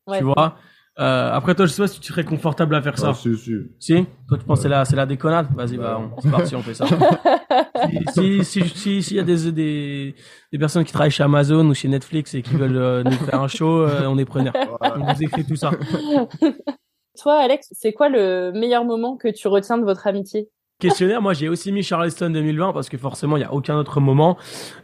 [0.06, 0.18] Ouais.
[0.18, 0.56] Tu vois?
[0.98, 3.08] Euh, Après, toi, je sais pas si tu serais confortable à faire ça.
[3.10, 3.52] Ah, si, si.
[3.78, 4.06] Si?
[4.28, 5.46] Toi, tu penses que c'est la, c'est la déconnade?
[5.54, 6.86] Vas-y, bah, on- c'est parti, on fait ça.
[8.14, 10.14] si, si, si, si, s'il y a des, des,
[10.52, 13.40] des personnes qui travaillent chez Amazon ou chez Netflix et qui veulent euh, nous faire
[13.42, 14.54] un show, euh, on est preneurs.
[14.80, 15.70] On vous écrit tout ça.
[17.22, 20.48] Toi, Alex, c'est quoi le meilleur moment que tu retiens de votre amitié?
[20.78, 23.98] Questionnaire, moi j'ai aussi mis Charleston 2020 parce que forcément il y a aucun autre
[23.98, 24.36] moment.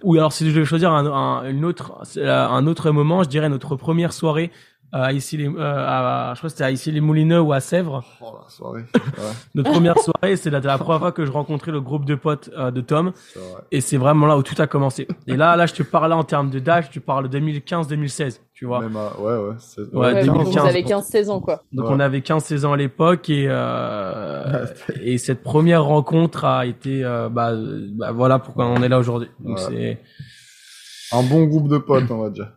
[0.03, 3.51] Ou alors si je devais choisir un, un, une autre, un autre moment, je dirais
[3.51, 4.51] notre première soirée
[4.95, 7.61] à ici les, euh, à, je crois que c'était à ici les Moulineux ou à
[7.61, 8.05] Sèvres.
[8.21, 8.83] Oh la soirée.
[8.95, 9.01] Ouais.
[9.55, 12.51] Notre première soirée, c'est la, la première fois que je rencontrais le groupe de potes
[12.59, 13.13] euh, de Tom.
[13.71, 15.09] Et c'est vraiment là où tout a commencé.
[15.27, 18.67] Et là, là, je te parle là en termes de d'âge, tu parles 2015-2016, tu
[18.67, 18.81] vois.
[18.81, 19.55] Même à- ouais, ouais.
[19.95, 20.63] Ouais, Ouais, 2015.
[20.63, 21.63] Vous avez 15-16 ans, quoi.
[21.73, 21.93] Donc Ouais.
[21.95, 24.67] on avait 15-16 ans à l'époque et euh,
[25.03, 28.99] et cette première rencontre a été euh, bah, euh, bah voilà pourquoi on est là
[28.99, 29.29] aujourd'hui.
[29.41, 29.65] Donc Ouais.
[31.11, 32.53] c'est Un bon groupe de potes, on va dire.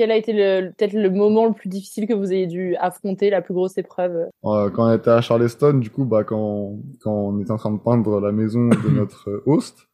[0.00, 3.42] Quel a été peut-être le moment le plus difficile que vous ayez dû affronter, la
[3.42, 4.30] plus grosse épreuve?
[4.46, 7.70] Euh, quand on était à Charleston, du coup, bah, quand, quand on était en train
[7.70, 9.88] de peindre la maison de notre euh, host,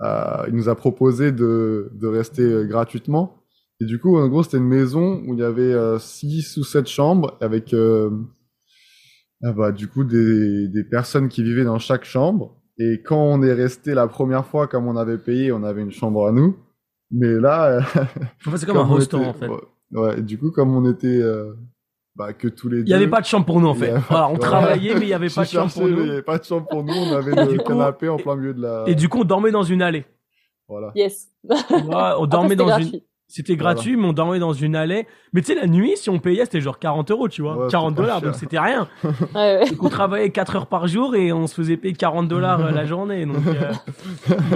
[0.00, 3.42] euh, il nous a proposé de, de rester gratuitement.
[3.80, 6.62] Et du coup, en gros, c'était une maison où il y avait euh, six ou
[6.62, 12.62] sept chambres avec, ah bah, du coup, des, des personnes qui vivaient dans chaque chambre.
[12.78, 15.90] Et quand on est resté la première fois, comme on avait payé, on avait une
[15.90, 16.56] chambre à nous.
[17.12, 17.80] Mais là, euh,
[18.46, 19.48] en fait, c'est comme un hostel était- en fait.
[19.92, 21.52] Ouais, du coup, comme on était euh,
[22.16, 22.84] bah, que tous les deux.
[22.84, 23.90] Il y avait pas de chambre pour nous en fait.
[23.90, 26.04] avait- Voilà, on travaillait mais il y avait pas de chambre pour mais Il nous.
[26.04, 26.92] n'y avait pas de chambre pour nous.
[26.94, 28.84] On avait le coup, canapé en plein milieu de la.
[28.86, 30.04] Et du coup, on dormait dans une allée.
[30.68, 30.90] Voilà.
[30.94, 31.28] Yes.
[31.70, 32.86] On dormait dans gratuit.
[32.94, 33.00] une
[33.34, 35.06] c'était gratuit, mais on dormait dans une allée.
[35.32, 37.56] Mais tu sais, la nuit, si on payait, c'était genre 40 euros, tu vois.
[37.56, 38.88] Ouais, 40 c'était pas dollars, donc c'était rien.
[39.34, 39.70] Ouais, ouais.
[39.70, 42.84] Donc on travaillait 4 heures par jour et on se faisait payer 40 dollars la
[42.84, 43.24] journée.
[43.26, 43.72] Donc, euh,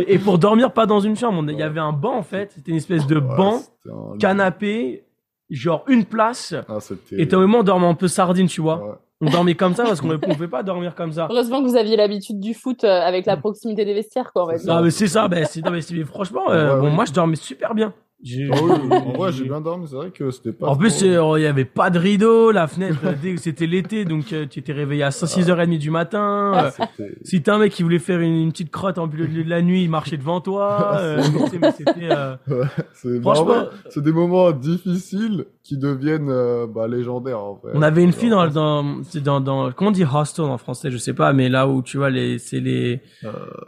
[0.07, 2.53] Et pour dormir pas dans une chambre, il y avait un banc en fait.
[2.55, 5.05] C'était une espèce de Ouais, banc, un- canapé,
[5.51, 6.55] genre une place.
[6.69, 7.21] Ah, c'était.
[7.21, 8.77] Et t'as moment on dormait un peu sardine, tu vois.
[8.85, 8.95] Ouais.
[9.23, 11.27] On dormait comme ça parce qu'on ne pouvait pas dormir comme ça.
[11.31, 14.67] Heureusement que vous aviez l'habitude du foot euh, avec la proximité des vestiaires, quoi, dire.
[14.75, 16.93] Non mais c'est ça, ben, c'est, non, mais c'est- mais franchement, euh, Ouais, bon, ouais.
[16.93, 17.95] moi je dormais super bien.
[18.23, 19.87] J'ai- Ah oui, en vrai, j'ai bien dormi.
[19.89, 20.69] C'est vrai que c'était pas.
[20.69, 23.41] En plus, trop- euh, il y avait pas de rideau, la fenêtre, euh, dès que
[23.41, 26.53] c'était l'été, donc euh, tu étais réveillé à 6h30 du matin.
[26.55, 29.27] euh, C'était- si t'as un mec qui voulait faire une, une petite crotte en milieu
[29.45, 30.97] de la nuit, il marchait devant toi.
[30.99, 32.65] euh, mais tu sais, mais c'était, euh, Ouais,
[32.95, 37.73] c'est Franchement- c'est des moments difficiles qui deviennent euh, bah, légendaires en vrai.
[37.75, 40.91] On avait une fille dans, dans, c'est dans, dans, comment on dit hostel en français,
[40.91, 43.03] je sais pas, mais là où tu vois les, c'est les,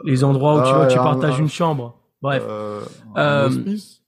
[0.05, 1.95] les endroits où tu ah, vois, tu un- partages un- une chambre.
[2.21, 2.43] Bref.
[2.47, 2.81] Euh,
[3.17, 3.49] Euh,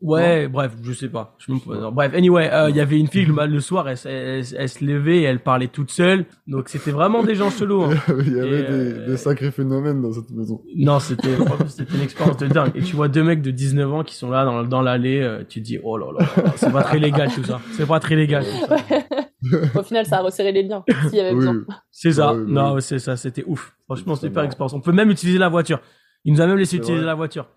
[0.01, 1.35] Ouais, bref, je sais pas.
[1.37, 1.79] Je me...
[1.79, 4.69] non, Bref, anyway, euh, il y avait une fille le, le soir, elle, elle, elle
[4.69, 6.25] se levait elle parlait toute seule.
[6.47, 7.83] Donc c'était vraiment des gens chelous.
[7.83, 7.91] hein.
[8.25, 10.61] Il y avait des, euh, des sacrés phénomènes dans cette maison.
[10.75, 12.71] Non, c'était une expérience de dingue.
[12.75, 15.43] Et tu vois deux mecs de 19 ans qui sont là dans, dans l'allée, euh,
[15.47, 17.61] tu te dis oh là là, c'est pas très légal tout ça.
[17.73, 18.43] C'est pas très légal.
[18.43, 19.79] Tout ça.
[19.79, 21.53] Au final, ça a resserré les liens, s'il y avait Oui, besoin.
[21.67, 21.75] oui.
[21.91, 22.33] C'est ça.
[22.33, 23.73] Ouais, ouais, non, c'est ça, c'était ouf.
[23.85, 24.73] Franchement, super expérience.
[24.73, 25.79] On peut même utiliser la voiture.
[26.25, 27.05] Il nous a même laissé utiliser vrai.
[27.05, 27.47] la voiture.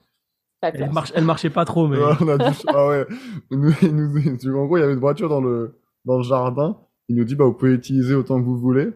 [0.73, 1.97] Pas Elle, marche, elle marchait pas trop, mais.
[1.99, 3.07] Ouais, on a dû- Ah ouais.
[3.51, 6.19] Nous, il nous- tu vois, en gros, il y avait une voiture dans le, dans
[6.19, 6.79] le jardin.
[7.09, 8.91] Il nous dit, bah, vous pouvez utiliser autant que vous voulez.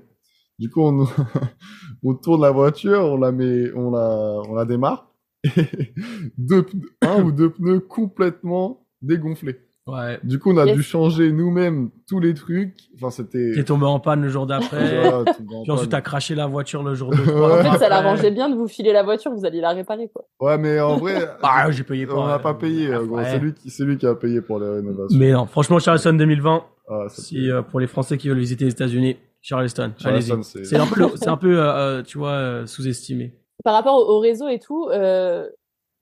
[0.58, 1.06] Du coup, on,
[2.02, 5.12] on tourne la voiture, on la met, on la, on la démarre.
[5.44, 5.50] Et
[6.38, 6.66] deux,
[7.02, 9.60] un ou deux pneus complètement dégonflés.
[9.89, 10.18] Ouais.
[10.22, 10.76] Du coup, on a Yes.
[10.76, 12.74] dû changer nous-mêmes tous les trucs.
[12.97, 13.53] Enfin, c'était.
[13.55, 14.76] T'es tombé en panne le jour d'après.
[15.62, 17.61] Puis ensuite, t'as craché la voiture le jour de Ouais.
[17.66, 20.26] En fait, ça l'arrangeait bien de vous filer la voiture, vous alliez la réparer, quoi.
[20.41, 22.14] Ouais, mais en vrai, Ah, j'ai payé pas.
[22.16, 22.89] on n'a euh, pas payé.
[22.89, 23.24] euh, ouais.
[23.24, 25.18] C'est lui qui, c'est lui qui a payé pour les rénovations.
[25.18, 28.72] Mais non, franchement, Charleston 2020, Ah, si euh, pour les Français qui veulent visiter les
[28.72, 30.64] États-Unis, Charleston, Charleston, allez-y.
[30.66, 33.34] c'est- un peu, c'est un peu, euh, euh, tu vois, euh, sous-estimé.
[33.64, 35.47] Par rapport au, au réseau et tout, euh,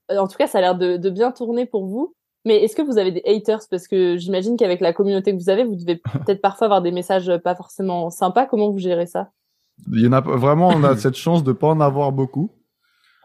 [0.09, 2.13] en tout cas, ça a l'air de, de bien tourner pour vous.
[2.45, 3.59] Mais est-ce que vous avez des haters?
[3.69, 6.91] Parce que j'imagine qu'avec la communauté que vous avez, vous devez peut-être parfois avoir des
[6.91, 8.45] messages pas forcément sympas.
[8.45, 9.31] Comment vous gérez ça?
[9.91, 12.51] Il y en a vraiment, on a cette chance de pas en avoir beaucoup.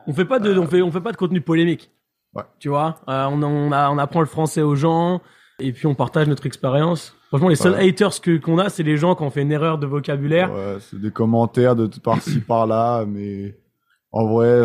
[0.07, 1.91] On fait pas de, on fait, on fait pas de contenu polémique.
[2.35, 2.43] Ouais.
[2.59, 5.21] Tu vois, Euh, on, on, a- on apprend le français aux gens
[5.61, 7.15] et puis on partage notre expérience.
[7.29, 7.89] Franchement, les seuls Ouais.
[7.89, 10.53] haters que qu'on a, c'est les gens qui ont fait une erreur de vocabulaire.
[10.53, 13.57] Ouais, c'est des commentaires de par-ci par-là, mais
[14.11, 14.65] en vrai,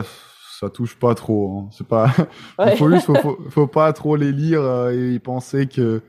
[0.60, 1.60] ça touche pas trop.
[1.66, 1.70] hein.
[1.72, 2.12] C'est pas.
[2.60, 2.76] Ouais.
[2.78, 6.01] faut juste, faut, faut, faut pas trop les lire euh, et y penser que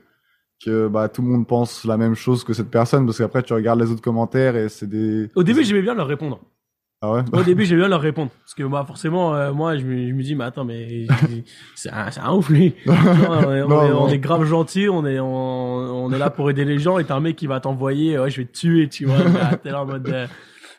[0.65, 3.53] que bah tout le monde pense la même chose que cette personne, parce qu'après tu
[3.53, 5.29] regardes les autres commentaires et c'est des.
[5.35, 6.39] Au début, j'aimais bien leur répondre.
[7.01, 7.21] Ah ouais?
[7.31, 8.29] Au début, j'aimais bien leur répondre.
[8.41, 11.07] Parce que moi, forcément, euh, moi, je me, je me dis, mais attends, mais
[11.75, 12.75] c'est un, c'est un ouf, lui.
[12.87, 12.91] On,
[13.53, 14.03] est, on Non, est- non.
[14.03, 17.05] on est grave gentil, on est, on, on est là pour aider les gens, et
[17.05, 19.23] t'as un mec qui va t'envoyer, ouais, je vais te tuer, tu vois.
[19.23, 20.27] Bah, T'es là en mode, euh,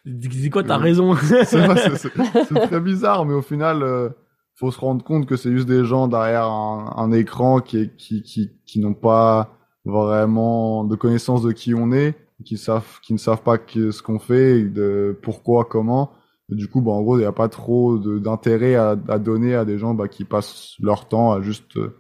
[0.07, 0.85] dis quoi, t'as Oui.
[0.85, 1.15] raison.
[1.45, 4.09] c'est très bizarre, mais au final, euh,
[4.57, 8.23] faut se rendre compte que c'est juste des gens derrière un, un écran qui, qui,
[8.23, 13.19] qui, qui n'ont pas vraiment de connaissance de qui on est, qui savent, qui ne
[13.19, 16.13] savent pas que- ce qu'on fait, de pourquoi, comment.
[16.53, 19.55] Et du coup, bah, en gros, il n'y a pas trop d'intérêt à, à donner
[19.55, 21.97] à des gens bah, qui passent leur temps à juste euh,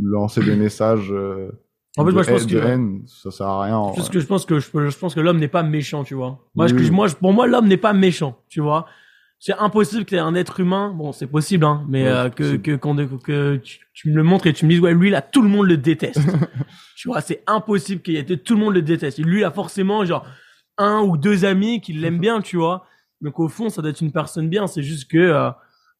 [0.00, 1.10] lancer des messages.
[1.12, 1.50] euh,
[1.96, 3.76] En fait, de moi, je pense haine- que- de haine, ça sert à rien.
[3.76, 6.14] en Parce que je pense que je, je pense que l'homme n'est pas méchant, tu
[6.14, 6.44] vois.
[6.54, 8.86] Moi, Oui, je, moi, je- pour moi, l'homme n'est pas méchant, tu vois.
[9.40, 10.92] c'est impossible que t'aies un être humain.
[10.96, 14.22] Bon, c'est possible, hein, mais Ouais, euh, que que qu'on que tu, tu me le
[14.24, 16.20] montres et tu me dises ouais, lui là, tout le monde le déteste.
[16.96, 19.18] tu vois, c'est impossible qu'il y ait tout le monde le déteste.
[19.20, 20.26] Et lui a forcément genre
[20.76, 22.84] un ou deux amis qui l'aiment bien, tu vois.
[23.20, 24.66] Donc au fond, ça doit être une personne bien.
[24.66, 25.50] C'est juste que euh,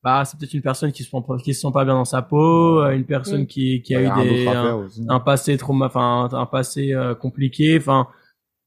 [0.03, 2.05] bah c'est peut-être une personne qui se sent pas- qui se sent pas bien dans
[2.05, 6.29] sa peau, euh, une personne qui qui a eu des un, un passé trauma, enfin
[6.33, 8.07] un, passé euh, compliqué, enfin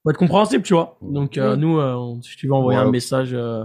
[0.03, 0.97] faut être compréhensible, tu vois.
[1.01, 2.85] Donc euh, nous, euh, on- si tu veux envoyer Ouais.
[2.85, 3.63] un message, euh,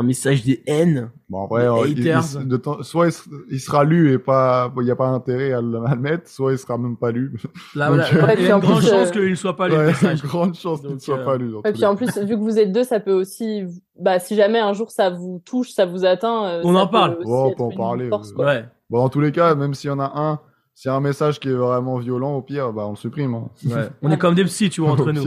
[0.00, 3.12] un message de haine, Bon, en vrai, euh, il- il- de temps- soit il,
[3.50, 6.28] il sera lu et pas, il n'y a pas intérêt à le, à le mettre,
[6.28, 7.32] soit il sera même pas lu.
[7.74, 9.34] là, Donc, là, euh, Ouais, il y a une grande plus, chance euh, qu'il ne
[9.34, 10.22] soit pas lu Ouais, message.
[10.24, 11.52] grande chance qu'il ne soit euh, pas lu.
[11.66, 13.64] Et puis en plus, vu que vous êtes deux, ça peut aussi,
[13.98, 16.86] bah, si jamais un jour ça vous touche, ça vous atteint, euh, On ça en
[16.88, 17.18] parle.
[17.18, 18.44] Ouais, on peut en une parler, force, euh.
[18.44, 20.40] Ouais, Bon, dans tous les cas, même s'il y en a un,
[20.88, 23.34] a un message qui est vraiment violent, au pire, bah, on le supprime.
[23.34, 23.48] hein.
[23.66, 23.88] ouais.
[24.02, 25.24] On est comme des psys, tu vois, entre Au nous.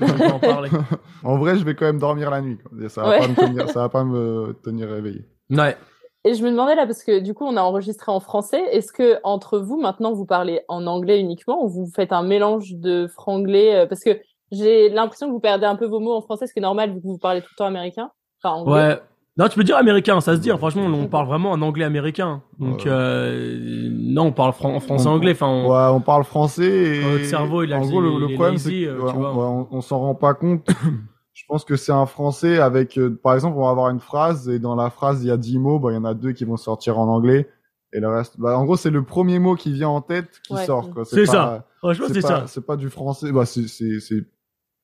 [0.32, 0.70] en parler.
[1.24, 2.58] En vrai, je vais quand même dormir la nuit.
[2.58, 2.88] quoi.
[2.88, 3.18] Ça va Ouais.
[3.20, 5.24] pas me tenir, ça va pas me tenir réveillé.
[5.50, 5.76] Ouais.
[6.24, 8.62] Et je me demandais là, parce que du coup, on a enregistré en français.
[8.70, 12.74] Est-ce que entre vous, maintenant, vous parlez en anglais uniquement ou vous faites un mélange
[12.74, 14.20] de franglais euh, Parce que
[14.52, 16.92] j'ai l'impression que vous perdez un peu vos mots en français, ce qui est normal
[16.92, 18.10] vu que vous parlez tout le temps américain.
[18.42, 18.72] Enfin, anglais.
[18.74, 19.00] Ouais.
[19.38, 20.50] Non, tu peux dire américain, ça se dit.
[20.50, 20.58] hein.
[20.58, 22.42] Franchement, on parle vraiment en anglais américain.
[22.58, 22.84] Donc, Ouais.
[22.88, 25.32] euh, non, on parle fran- en français On- anglais.
[25.32, 28.34] Enfin, on- Ouais, on parle français et Notre cerveau, il a en gros le, le
[28.34, 29.14] problème lazy, c'est euh, vois.
[29.16, 30.66] on, on s'en rend pas compte.
[31.32, 34.50] je pense que c'est un français avec euh, par exemple on va avoir une phrase
[34.50, 36.32] et dans la phrase il y a 10 mots, bah il y en a deux
[36.32, 37.48] qui vont sortir en anglais
[37.94, 40.52] et le reste bah en gros c'est le premier mot qui vient en tête qui
[40.52, 40.66] Ouais.
[40.66, 41.06] sort quoi.
[41.06, 41.64] C'est ça.
[41.78, 42.44] franchement, C'est ça.
[42.46, 44.24] c'est pas du français, bah c'est c'est c'est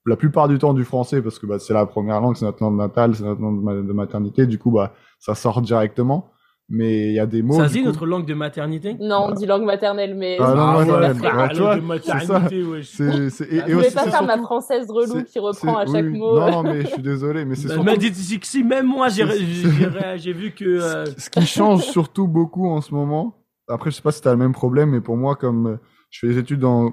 [0.08, 2.62] la plupart du temps du français parce que bah c'est la première langue, c'est notre
[2.62, 6.30] langue natale, c'est notre langue de ma- maternité, du coup bah ça sort directement.
[6.70, 7.54] Mais il y a des mots.
[7.54, 8.94] Ça se dit coup- notre langue de maternité?
[9.00, 11.60] Non, on dit langue maternelle, mais Ah, non, Ah, ouais, ouais, ouais, ouais, la tu
[11.62, 12.86] vois, langue de maternité, wesh.
[12.88, 15.38] C'est, c'est, et, Je et je voulais aussi, pas faire ma surtout- française relou qui
[15.38, 16.38] reprend à chaque oui, mot.
[16.38, 17.86] Non, non, mais je suis désolé, mais c'est Bah, surtout...
[17.90, 17.96] m'a
[18.44, 19.24] si, même moi j'ai
[20.34, 23.36] vu que euh, Ce qui change surtout beaucoup en ce moment,
[23.66, 25.76] après je sais pas si t'as le même problème, mais pour moi, comme euh,
[26.10, 26.92] je fais des études en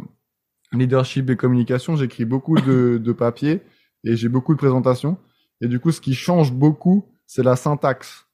[0.73, 3.61] leadership et communication, j'écris beaucoup de, de papiers
[4.03, 5.17] et j'ai beaucoup de présentations.
[5.61, 8.25] Et du coup, ce qui change beaucoup, c'est la syntaxe.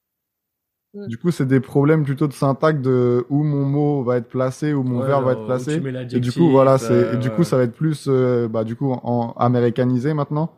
[1.07, 4.73] Du coup, c'est des problèmes plutôt de syntaxe de où mon mot va être placé,
[4.73, 5.81] où mon ouais, verbe va être placé.
[6.11, 8.65] Et du coup, voilà, c'est, euh, et du coup, ça va être plus, euh, bah,
[8.65, 10.53] du coup, en américanisé maintenant.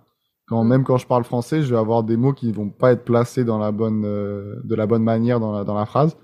[0.47, 0.67] Quand, Mm.
[0.67, 3.43] même quand je parle français, je vais avoir des mots qui vont pas être placés
[3.43, 6.17] dans la bonne, euh, de la bonne manière dans la, dans la phrase.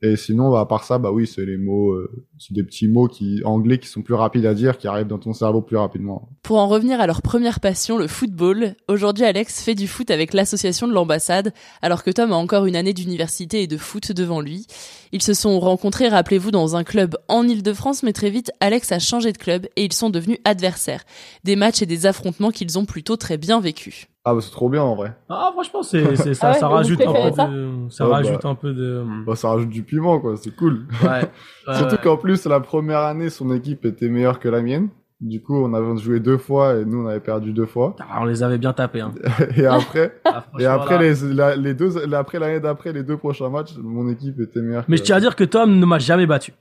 [0.00, 2.86] Et sinon, bah, à part ça, bah oui, c'est les mots, euh, c'est des petits
[2.86, 5.76] mots qui, anglais qui sont plus rapides à dire, qui arrivent dans ton cerveau plus
[5.76, 6.28] rapidement.
[6.42, 10.34] Pour en revenir à leur première passion, le football, aujourd'hui Alex fait du foot avec
[10.34, 14.40] l'association de l'ambassade, alors que Tom a encore une année d'université et de foot devant
[14.40, 14.66] lui.
[15.10, 19.00] Ils se sont rencontrés, rappelez-vous, dans un club en Ile-de-France, mais très vite, Alex a
[19.00, 21.04] changé de club et ils sont devenus adversaires.
[21.42, 24.06] Des matchs et des affrontements qu'ils ont plutôt très bien vécus.
[24.30, 25.16] Ah, bah, c'est trop bien, en vrai.
[25.28, 27.74] Ah, franchement, c'est, c'est ça, Ah ouais, ça vous rajoute un préférez peu ça de,
[27.90, 28.48] ça rajoute bah.
[28.50, 30.36] un peu de, Bah, ça rajoute du piment, quoi.
[30.36, 30.86] C'est cool.
[31.04, 31.22] ouais.
[31.76, 32.00] Surtout ouais.
[32.02, 34.88] qu'en plus, la première année, son équipe était meilleure que la mienne.
[35.20, 37.96] Du coup, on avait joué deux fois et nous, on avait perdu deux fois.
[37.98, 39.12] Ah, on les avait bien tapés, hein.
[39.56, 41.02] Et après, Ah, et après là.
[41.02, 44.84] les, la- les deux, après l'année d'après, les deux prochains matchs, mon équipe était meilleure.
[44.86, 46.52] Mais que je tiens à dire que Tom ne m'a jamais battu.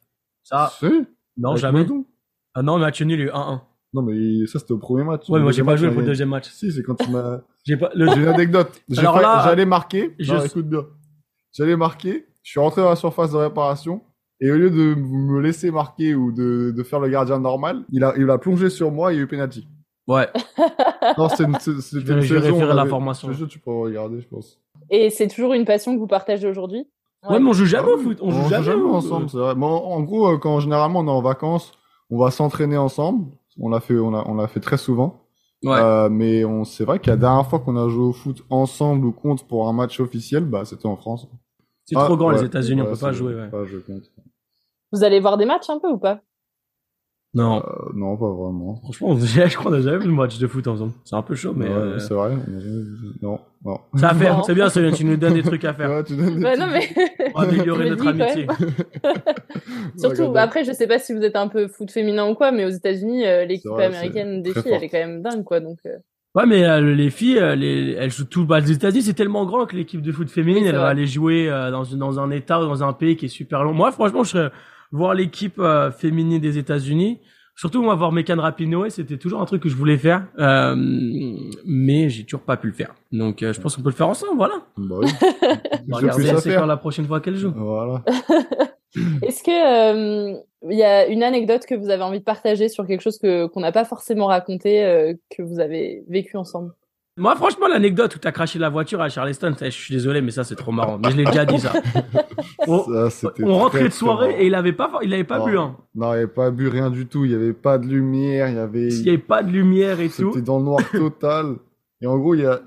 [0.43, 0.87] Ça, Si,
[1.37, 1.85] non, avec jamais.
[2.55, 3.59] Ah non, match nul, il y a eu 1-1.
[3.97, 5.27] Non, mais ça, c'était au premier match.
[5.27, 6.51] Ouais, mais moi, j'ai pas match, joué pour le deuxième match.
[6.51, 7.39] Si, c'est quand tu m'as.
[7.65, 8.69] J'ai pas, le, J'ai une anecdote.
[8.89, 10.13] J'allais marquer.
[10.19, 10.85] je- Non, écoute bien.
[11.51, 12.27] J'allais marquer.
[12.43, 14.01] Je suis rentré dans la surface de réparation.
[14.39, 18.03] Et au lieu de me laisser marquer ou de, de faire le gardien normal, il
[18.03, 19.67] a, il a plongé sur moi et il y a eu penalty.
[20.07, 20.27] ouais.
[21.17, 23.47] Non, c'était une, c'était une je saison.
[23.47, 24.59] tu peux regarder, je pense.
[24.91, 26.85] Et c'est toujours une passion que vous partagez aujourd'hui?
[27.27, 28.17] Ouais, mais on joue jamais Ah au foot.
[28.21, 29.55] On joue jamais, au- ensemble, c'est vrai.
[29.55, 31.71] Mais en, en gros, euh, quand généralement on est en vacances,
[32.09, 33.25] on va s'entraîner ensemble.
[33.59, 35.23] On l'a fait, on l'a, on l'a fait très souvent.
[35.63, 35.77] Ouais.
[35.79, 39.05] Euh, mais on, c'est vrai que la dernière fois qu'on a joué au foot ensemble
[39.05, 41.27] ou contre pour un match officiel, bah, c'était en France.
[41.85, 43.49] C'est Ah, trop grand, les ouais, États-Unis, on ouais, peut pas jouer, ouais.
[43.49, 44.07] Pas jouer contre.
[44.91, 46.21] Vous allez voir des matchs un peu ou pas?
[47.37, 47.57] Non.
[47.65, 48.75] Euh, non, pas vraiment.
[48.83, 50.93] Franchement, on- je crois qu'on a jamais vu le match de foot ensemble.
[51.05, 52.31] C'est un peu chaud, mais Ouais, euh, c'est vrai.
[52.31, 53.79] on a jamais vu- Non, non.
[53.95, 54.37] ça à faire.
[54.37, 54.43] Non.
[54.43, 55.89] C'est bien, Solène, tu nous donnes des trucs à faire.
[55.89, 58.47] Ouais, tu donnes des petits- non mais Pour améliorer notre amitié.
[59.97, 60.37] surtout Regarde.
[60.37, 62.69] après je sais pas si vous êtes un peu foot féminin ou quoi, mais aux
[62.69, 65.77] États-Unis euh, l'équipe vrai, américaine c'est des filles elle est quand même dingue quoi donc.
[65.85, 65.97] euh,
[66.35, 68.45] Ouais, mais euh, les filles, euh, les, elles jouent tout.
[68.45, 70.87] Bah, les États-Unis, c'est tellement grand que l'équipe de foot féminine, Oui, c'est elle va
[70.87, 73.73] aller jouer euh, dans un État ou dans un pays qui est super long.
[73.73, 74.51] Moi, franchement, je serais
[74.91, 77.19] voir l'équipe euh, féminine des États-Unis.
[77.55, 80.75] Surtout, moi, voir Mekan Rapinoe, c'était toujours un truc que je voulais faire, euh,
[81.65, 82.93] mais j'ai toujours pas pu le faire.
[83.11, 84.55] Donc, euh, je pense qu'on peut le faire ensemble, voilà.
[84.77, 85.07] Bah oui.
[85.21, 85.57] On va
[85.87, 86.59] J'ai regarder plus à c'est faire.
[86.61, 87.51] quand la prochaine fois qu'elle joue.
[87.55, 88.03] Voilà.
[89.23, 92.85] Est-ce que euh, il y a une anecdote que vous avez envie de partager sur
[92.87, 96.73] quelque chose que qu'on n'a pas forcément raconté euh, que vous avez vécu ensemble?
[97.17, 100.43] Moi, franchement, l'anecdote où t'as craché la voiture à Charleston, je suis désolé, mais ça,
[100.43, 100.99] c'est trop marrant.
[101.03, 101.73] Mais je l'ai déjà dit, ça.
[102.67, 104.39] On, Ça, on rentrait de soirée marrant.
[104.41, 105.45] et il avait pas, il avait pas Non.
[105.45, 105.75] bu, hein.
[105.95, 107.25] Non, il avait pas bu rien du tout.
[107.25, 108.49] Il n'y avait pas de lumière.
[108.49, 108.87] Il y avait.
[108.89, 110.31] Il y avait pas de lumière et tout.
[110.33, 111.55] C'était dans le noir total.
[112.01, 112.59] Et en gros, il y a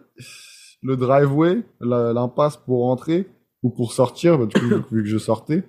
[0.83, 3.29] le driveway, l'impasse pour rentrer
[3.63, 5.63] ou pour sortir, bah, du coup, vu- que je sortais.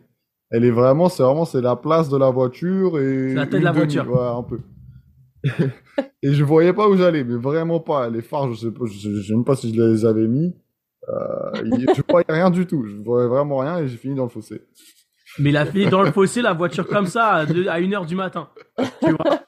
[0.49, 3.33] Elle est vraiment, c'est vraiment, c'est la place de la voiture et.
[3.33, 4.09] La tête de la voiture.
[4.09, 4.59] Ouais, un peu.
[6.23, 8.09] et je voyais pas où j'allais, mais vraiment pas.
[8.09, 10.53] Les phares, je sais pas, je, sais même pas si je les avais mis.
[11.09, 12.85] Euh, je voyais rien du tout.
[12.85, 14.61] Je voyais vraiment rien et j'ai fini dans le fossé.
[15.39, 18.05] Mais il a fini dans le fossé, la voiture comme ça, à, deux- à 1h
[18.05, 18.49] du matin.
[19.03, 19.39] Tu vois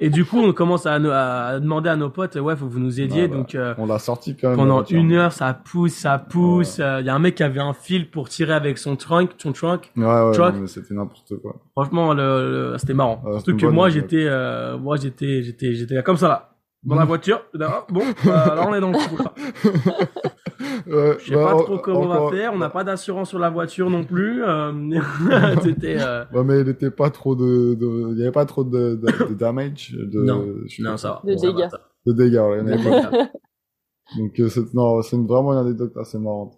[0.00, 2.78] et du coup, on commence à, à demander à nos potes, ouais, faut que vous
[2.80, 3.28] nous aidiez.
[3.28, 4.56] Bah, donc, euh, On l'a sorti quand même.
[4.58, 6.78] la pendant une heure, ça pousse, ça pousse.
[6.78, 9.52] Il y a un mec qui avait un fil pour tirer avec son trunk, son
[9.52, 9.90] trunk.
[9.96, 11.56] Ouais, ouais, c'était n'importe quoi.
[11.72, 13.22] Franchement, le, le- c'était marrant.
[13.34, 16.50] Surtout que moi, j'étais, euh, moi, j'étais, j'étais, j'étais comme ça là,
[16.82, 17.42] dans la voiture.
[17.90, 19.22] Bon, euh, alors on est dans le coup.
[19.22, 19.32] là.
[20.86, 22.52] Ouais, Je sais bah, pas en- trop comment on va faire.
[22.52, 24.44] On n'a pas d'assurance sur la voiture non plus.
[24.44, 24.72] euh,
[25.62, 25.96] c'était.
[26.00, 28.96] euh, Ouais, mais il était pas trop de, de- il y avait pas trop de,
[28.96, 31.30] de, de damage, de, Non, ça va.
[31.32, 31.68] De dégâts.
[32.06, 33.10] de dégâts, ouais, il y en avait pas.
[33.10, 33.28] Dégâts.
[34.18, 36.54] Donc, euh, c'est, non, c'est une- vraiment une anecdote assez marrante.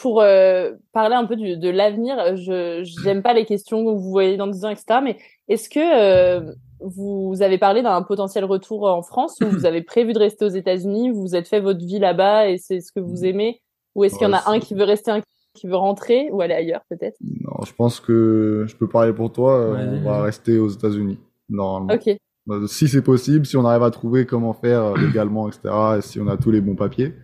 [0.00, 4.10] Pour euh, parler un peu du, de l'avenir, je j'aime pas les questions que vous
[4.10, 4.98] voyez dans 10 ans, etc.
[5.04, 5.16] Mais
[5.48, 10.12] est-ce que euh, vous avez parlé d'un potentiel retour en France ou vous avez prévu
[10.12, 13.00] de rester aux États-Unis Vous vous êtes fait votre vie là-bas et c'est ce que
[13.00, 13.60] vous aimez
[13.94, 15.20] Ou est-ce qu'il y en a un qui veut rester, un
[15.54, 17.16] qui veut rentrer ou aller ailleurs peut-être?
[17.22, 20.00] Non, je pense que je peux parler pour toi, euh, Ouais.
[20.00, 21.18] on va rester aux États-Unis,
[21.48, 21.94] normalement.
[21.94, 22.14] Ok.
[22.46, 26.02] Bah, Si c'est possible, si on arrive à trouver comment faire euh, légalement, etc., et
[26.02, 27.14] si on a tous les bons papiers,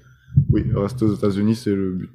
[0.51, 2.11] oui, rester aux États-Unis, c'est le but.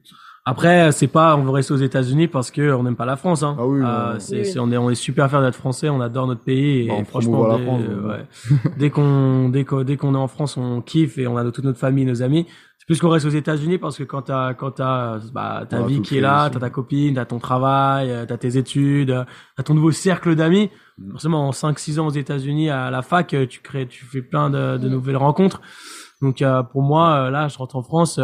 [0.49, 3.43] Après, c'est pas, on veut rester aux États-Unis parce que on n'aime pas la France.
[3.43, 3.57] Hein.
[3.59, 4.19] Ah oui, Euh, non.
[4.19, 4.45] c'est, Oui.
[4.45, 5.89] c'est- on est, on est super fiers d'être français.
[5.89, 8.71] On adore notre pays et Bah, on franchement, promouvoit la dès, France, euh, ouais.
[8.77, 11.65] dès qu'on, dès qu'on, dès qu'on est en France, on kiffe et on a toute
[11.65, 12.45] notre famille, nos amis.
[12.79, 16.01] C'est plus qu'on reste aux États-Unis parce que quand t'as, quand t'as, bah, ta vie
[16.01, 19.23] qui est là, t'as ta copine, t'as ton travail, euh, t'as tes études, euh,
[19.57, 20.69] t'as ton nouveau cercle d'amis.
[20.97, 21.11] Mm.
[21.11, 24.49] Forcément, en 5-6 ans aux États-Unis à la fac, euh, tu crées, tu fais plein
[24.49, 25.59] de, de nouvelles rencontres.
[26.21, 28.17] Donc, euh, pour moi, euh, là, je rentre en France.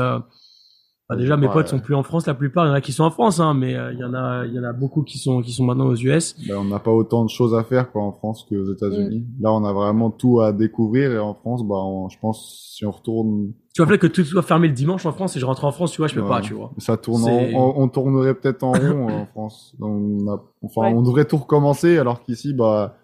[1.11, 1.53] Euh, bah, déjà, mes Ouais.
[1.53, 2.65] potes sont plus en France, la plupart.
[2.65, 4.45] Il y en a qui sont en France, hein, mais euh, il y en a,
[4.45, 6.35] il y en a beaucoup qui sont, qui sont maintenant aux US.
[6.47, 9.19] Ben, on n'a pas autant de choses à faire quoi en France qu'aux États-Unis.
[9.39, 9.43] Mm.
[9.43, 12.85] Là, on a vraiment tout à découvrir et en France, bah, on- je pense si
[12.85, 15.65] on retourne, Tu vois, que tout soit fermé le dimanche en France et je rentre
[15.65, 16.29] en France, tu vois, je peux Ouais.
[16.29, 16.71] pas, tu vois.
[16.77, 19.75] ça tourne, en- on, on tournerait peut-être en rond en France.
[19.81, 20.93] On a, enfin, Ouais.
[20.95, 22.97] on devrait tout recommencer alors qu'ici, bah,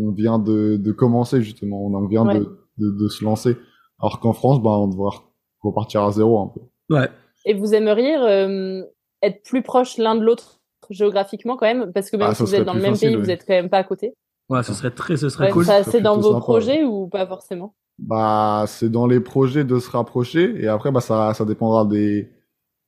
[0.00, 1.84] on vient de, de commencer justement.
[1.86, 3.56] On en vient de, de, de se lancer.
[4.00, 5.16] Alors qu'en France, bah, on devrait
[5.62, 6.60] repartir à zéro un peu.
[6.94, 7.08] Ouais.
[7.44, 8.82] Et vous aimeriez euh,
[9.22, 11.92] être plus proches l'un de l'autre géographiquement quand même?
[11.92, 13.22] Parce que même Ah, si vous êtes dans le même facile, pays, oui.
[13.22, 14.14] vous êtes quand même pas à côté.
[14.48, 15.64] Ouais, ce serait très, ce serait Ouais, cool.
[15.64, 17.74] ça, c'est dans vos sympa, projets ou pas forcément?
[17.98, 22.30] Bah, c'est dans les projets de se rapprocher et après, bah, ça, ça dépendra des,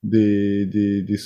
[0.02, 1.16] des, des, des,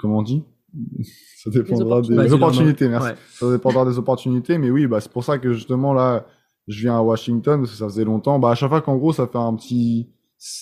[0.00, 0.42] comment on dit?
[1.38, 2.24] Ça dépendra des, opportunités.
[2.28, 3.08] des opportunités, merci.
[3.08, 3.14] Ouais.
[3.30, 6.26] Ça dépendra des opportunités, mais oui, bah, c'est pour ça que justement, là,
[6.66, 8.38] je viens à Washington, parce que ça faisait longtemps.
[8.40, 10.08] Bah, à chaque fois qu'en gros, ça fait un petit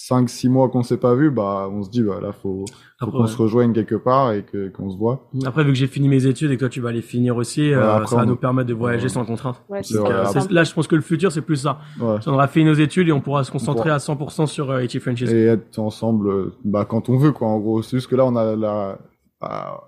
[0.08, 2.64] 5-6 mois qu'on s'est pas vu, bah, on se dit, bah, là, faut,
[3.00, 3.28] qu'on ouais.
[3.28, 5.28] se rejoigne quelque part et que, qu'on se voit.
[5.44, 7.72] Après, vu que j'ai fini mes études et que toi tu vas les finir aussi,
[7.72, 9.08] euh, après, ça va on- nous permettre de voyager Ouais.
[9.10, 9.62] sans contrainte.
[9.68, 11.78] Ouais, C'est vrai, Euh, après- là, je pense que le futur, c'est plus ça.
[12.00, 12.16] Ouais.
[12.26, 14.82] On aura fini nos études et on pourra se concentrer pourra- à 100% sur euh,
[14.82, 15.24] Itchy Frenchies.
[15.24, 17.82] Et être ensemble, euh, bah, quand on veut, quoi, en gros.
[17.82, 18.98] C'est juste que là, on a la,
[19.40, 19.82] bah,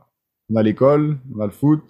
[0.53, 1.81] on a l'école, on a le foot.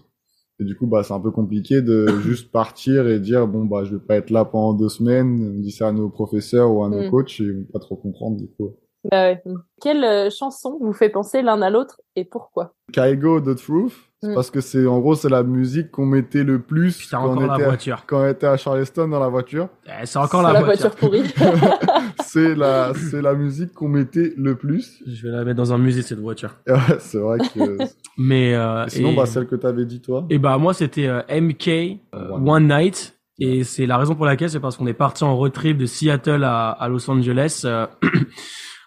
[0.59, 3.85] Et du coup, bah, c'est un peu compliqué de juste partir et dire, bon, bah,
[3.85, 5.55] je vais pas être là pendant deux semaines.
[5.57, 7.11] On dit ça à nos professeurs ou à nos Mm.
[7.11, 8.71] coachs et ils vont pas trop comprendre, du coup.
[9.11, 9.43] Bah ouais.
[9.81, 12.73] Quelle euh, chanson vous fait penser l'un à l'autre et pourquoi?
[12.93, 13.93] Kaigo The Truth,
[14.23, 14.35] c'est Mm.
[14.35, 17.41] parce que c'est, en gros, c'est la musique qu'on mettait le plus Putain, quand on,
[17.47, 18.03] la était à, voiture.
[18.07, 19.69] quand on était à Charleston dans la voiture.
[19.87, 21.23] Eh, c'est encore C'est la, la voiture pourrie.
[22.25, 25.03] c'est la, c'est la musique qu'on mettait le plus.
[25.07, 26.55] Je vais la mettre dans un musée cette voiture.
[26.99, 27.77] C'est vrai que,
[28.17, 30.25] Mais euh, Et sinon, et, bah, celle que t'avais dit, toi?
[30.31, 32.49] et bah moi c'était euh, MK euh, One.
[32.49, 35.53] One Night et c'est la raison pour laquelle c'est parce qu'on est parti en road
[35.53, 37.87] trip de Seattle à, à Los Angeles euh,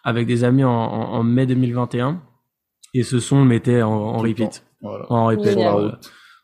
[0.04, 2.22] avec des amis en, en, en mai 2021
[2.94, 5.06] et ce son le mettait en, repeat, Voilà.
[5.12, 5.54] en repeat.
[5.56, 6.00] Voilà.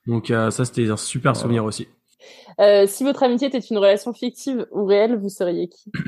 [0.07, 1.41] Donc euh, ça c'était un super Voilà.
[1.41, 1.87] souvenir aussi.
[2.59, 5.91] Euh, si votre amitié était une relation fictive ou réelle, vous seriez qui?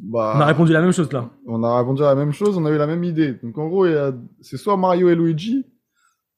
[0.00, 1.28] Bah, On a répondu la même chose là.
[1.48, 3.32] on a répondu à la même chose, on a eu la même idée.
[3.42, 3.84] Donc, en gros,
[4.40, 5.66] c'est soit Mario et Luigi,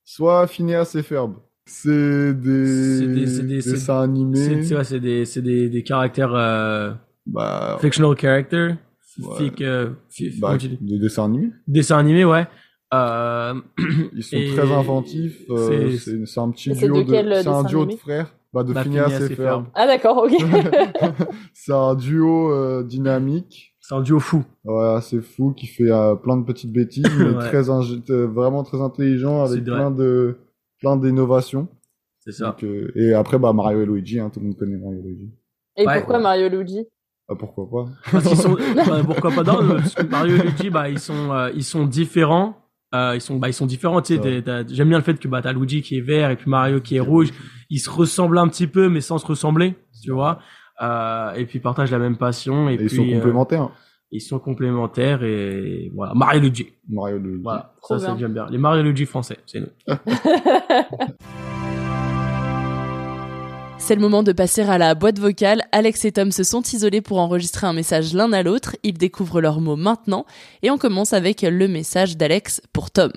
[0.02, 1.34] soit Phineas et Ferb.
[1.66, 4.62] C'est des, des- c'est des- c'est- dessins animés.
[4.62, 6.92] C'est ouais, des c'est des des caractères euh,
[7.26, 8.76] Bah, fictional character,
[9.26, 9.52] Ouais.
[9.62, 9.90] euh,
[10.40, 11.50] bah, des dessins animés.
[11.66, 12.46] dessin animé ouais.
[12.92, 13.54] Euh,
[14.14, 15.42] Ils sont Et très inventifs.
[15.50, 18.34] euh, c'est- un petit duo de de, c'est un duo de frères.
[18.52, 19.64] Bah, de Bah, Phineas, Phineas et Ferb.
[19.74, 20.32] Ah d'accord, ok.
[21.54, 23.76] c'est un duo euh, dynamique.
[23.80, 24.44] C'est un duo fou.
[24.64, 27.38] Ouais, c'est fou, qui fait euh, plein de petites bêtises, mais Ouais.
[27.48, 30.36] très euh, vraiment très intelligent, avec plein de
[30.80, 31.68] plein d'innovations.
[32.20, 32.46] C'est ça.
[32.46, 35.02] Donc, euh, et après, bah Mario et Luigi, hein, tout le monde connaît Mario et
[35.02, 35.30] Luigi.
[35.76, 35.98] Et Ouais.
[35.98, 36.86] pourquoi Mario et Luigi?
[37.30, 40.68] Ah, pourquoi pas Parce qu'ils sont, bah, pourquoi pas non, parce que Mario et Luigi,
[40.70, 42.56] bah, ils sont, euh, ils sont différents.
[42.92, 44.20] Euh, ils sont, bah, ils sont différents, tu sais.
[44.20, 44.42] Ouais.
[44.42, 46.50] t'as- t'as- J'aime bien le fait que, bah, t'as Luigi qui est vert et puis
[46.50, 47.28] Mario qui est rouge.
[47.70, 50.40] Ils se ressemblent un petit peu, mais sans se ressembler, tu vois.
[50.82, 52.68] Euh, et puis ils partagent la même passion.
[52.68, 53.68] Et, Et puis, ils sont euh, complémentaires.
[54.10, 56.14] ils sont complémentaires et voilà.
[56.14, 56.66] Mario et Luigi.
[56.88, 57.42] Mario et Luigi.
[57.44, 57.74] Voilà.
[57.80, 58.46] Trop ça, c'est j'aime bien.
[58.50, 59.68] Les Mario et Luigi français, c'est nous.
[63.82, 65.62] C'est le moment de passer à la boîte vocale.
[65.72, 68.76] Alex et Tom se sont isolés pour enregistrer un message l'un à l'autre.
[68.84, 70.26] Ils découvrent leurs mots maintenant.
[70.62, 73.10] Et on commence avec le message d'Alex pour Tom.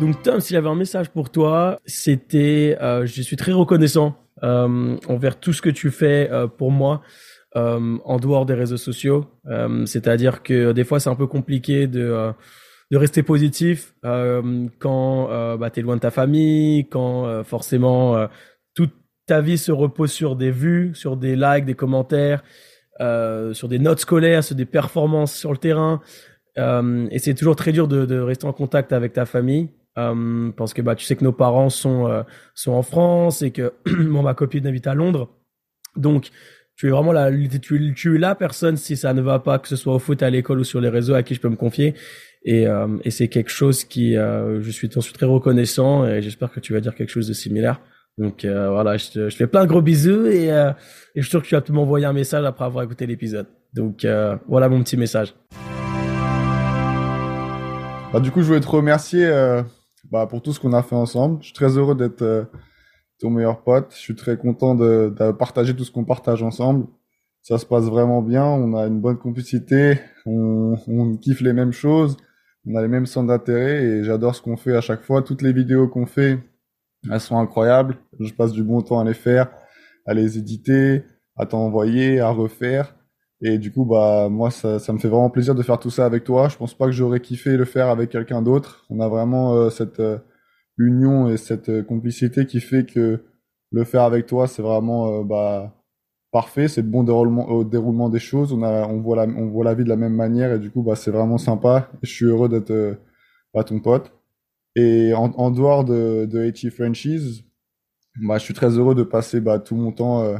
[0.00, 4.96] Donc Tom, s'il avait un message pour toi, c'était euh, je suis très reconnaissant euh,
[5.08, 7.02] envers tout ce que tu fais euh, pour moi
[7.54, 9.26] en dehors des réseaux sociaux.
[9.84, 12.32] C'est-à-dire que des fois c'est un peu compliqué de
[12.90, 17.44] de rester positif euh, quand euh, bah, tu es loin de ta famille, quand euh,
[17.44, 18.28] forcément
[18.74, 18.94] toute
[19.26, 22.42] ta vie se repose sur des vues, sur des likes, des commentaires,
[23.52, 26.00] sur des notes scolaires, sur des performances sur le terrain.
[26.56, 29.68] Et c'est toujours très dur de, de rester en contact avec ta famille.
[29.98, 32.22] Euh, parce que bah tu sais que nos parents sont euh,
[32.54, 35.28] sont en France et que bon, ma copine habite à Londres
[35.96, 36.28] donc
[36.76, 39.66] tu es vraiment la tu, tu es la personne si ça ne va pas que
[39.66, 41.56] ce soit au foot à l'école ou sur les réseaux à qui je peux me
[41.56, 41.94] confier
[42.48, 46.22] et, euh, et c'est quelque chose qui euh, je suis t'en suis très reconnaissant et
[46.22, 47.78] j'espère que tu vas dire quelque chose de similaire
[48.16, 50.48] donc euh, voilà je te fais plein de gros bisous et,
[51.14, 54.06] je suis sûr que tu vas te m'envoyer un message après avoir écouté l'épisode donc
[54.48, 55.34] voilà mon petit message
[58.10, 59.28] Bah, du coup, je voulais te remercier
[60.10, 61.36] bah, pour tout ce qu'on a fait ensemble.
[61.42, 62.48] Je suis très heureux d'être
[63.20, 63.88] ton meilleur pote.
[63.90, 66.86] Je suis très content de, de partager tout ce qu'on partage ensemble.
[67.42, 68.46] Ça se passe vraiment bien.
[68.46, 70.00] On a une bonne complicité.
[70.24, 72.16] On kiffe les mêmes choses.
[72.70, 75.22] On a les mêmes centres d'intérêt et j'adore ce qu'on fait à chaque fois.
[75.22, 76.38] Toutes les vidéos qu'on fait,
[77.10, 77.96] elles sont incroyables.
[78.20, 79.48] Je passe du bon temps à les faire,
[80.06, 81.02] à les éditer,
[81.36, 82.94] à t'envoyer, à refaire.
[83.40, 86.24] Et du coup, bah, moi, ça, me fait vraiment plaisir de faire tout ça avec
[86.24, 86.48] toi.
[86.48, 88.84] Je pense pas que j'aurais kiffé le faire avec quelqu'un d'autre.
[88.90, 90.18] On a vraiment euh, cette euh,
[90.76, 93.24] union et cette euh, complicité qui fait que
[93.70, 95.74] le faire avec toi, c'est vraiment bah,
[96.30, 96.68] parfait.
[96.68, 98.52] C'est le bon déroulement, au déroulement des choses.
[98.52, 100.70] On a, on voit la, on voit la vie de la même manière et du
[100.70, 101.90] coup, bah, c'est vraiment sympa.
[102.02, 102.94] Je suis heureux d'être euh,
[103.54, 104.12] bah, ton pote.
[104.76, 107.44] Et en, dehors de, de HE Franchise,
[108.22, 110.38] bah, je suis très heureux de passer bah, tout mon temps euh,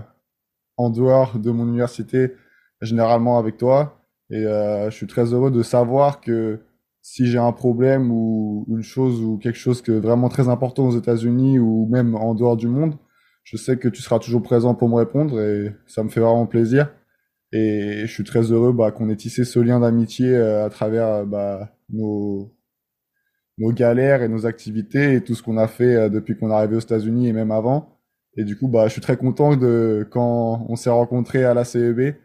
[0.76, 2.34] en dehors de mon université
[2.80, 4.00] généralement avec toi.
[4.30, 6.60] Et euh, je suis très heureux de savoir que
[7.02, 10.96] si j'ai un problème ou une chose ou quelque chose que vraiment très important aux
[10.96, 12.94] États-Unis ou même en dehors du monde,
[13.50, 16.46] je sais que tu seras toujours présent pour me répondre et ça me fait vraiment
[16.46, 16.92] plaisir.
[17.50, 21.06] Et je suis très heureux bah, qu'on ait tissé ce lien d'amitié euh, à travers
[21.06, 22.52] euh, bah, nos,
[23.56, 26.54] nos galères et nos activités et tout ce qu'on a fait euh, depuis qu'on est
[26.54, 27.98] arrivé aux États-Unis et même avant.
[28.36, 31.64] Et du coup, bah, je suis très content de quand on s'est rencontrés à la
[31.64, 32.16] CEB,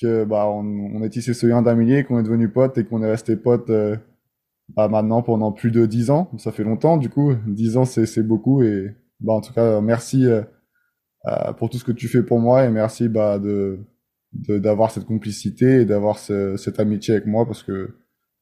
[0.00, 0.64] que bah on,
[0.94, 3.70] on tissé ce lien d'amitié, qu'on est devenu potes et qu'on est resté potes
[4.70, 6.30] bah, maintenant pendant plus de dix ans.
[6.38, 10.26] Ça fait longtemps, du coup, dix ans c'est beaucoup et bah en tout cas merci
[11.58, 13.78] pour tout ce que tu fais pour moi et merci bah de
[14.32, 17.94] d'avoir cette complicité et d'avoir ce- cette amitié avec moi parce que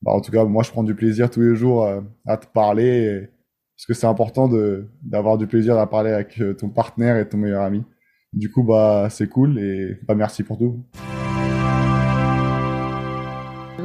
[0.02, 2.46] bah en tout cas moi je prends du plaisir tous les jours euh, à te
[2.46, 3.28] parler
[3.76, 7.28] parce que c'est important de d'avoir du plaisir à parler avec euh, ton partenaire et
[7.28, 7.82] ton meilleur ami.
[8.32, 10.82] Du coup bah c'est cool et bah merci pour tout.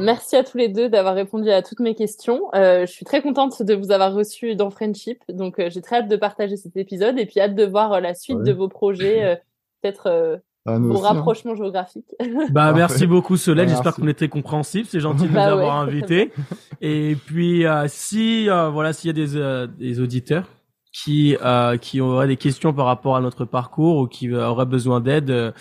[0.06, 2.42] Merci à tous les deux d'avoir répondu à toutes mes questions.
[2.54, 5.18] Euh, je suis très contente de vous avoir reçu dans Friendship.
[5.28, 8.00] Donc, euh, j'ai très hâte de partager cet épisode et puis hâte de voir euh,
[8.00, 8.44] la suite Ouais.
[8.44, 9.34] de vos projets, euh,
[9.82, 11.08] peut-être euh, Ah, nous vos aussi, hein.
[11.08, 12.14] rapprochements géographiques.
[12.50, 14.00] Bah, merci beaucoup Solène, Ouais, j'espère merci.
[14.00, 15.62] qu'on était compréhensif, c'est gentil de nous Bah ouais.
[15.62, 16.30] avoir invités.
[16.80, 20.46] Et puis euh, si euh, voilà, s'il y a des euh, des auditeurs
[21.04, 24.66] qui euh, qui auraient des questions par rapport à notre parcours ou qui euh, auraient
[24.66, 25.52] besoin d'aide, euh,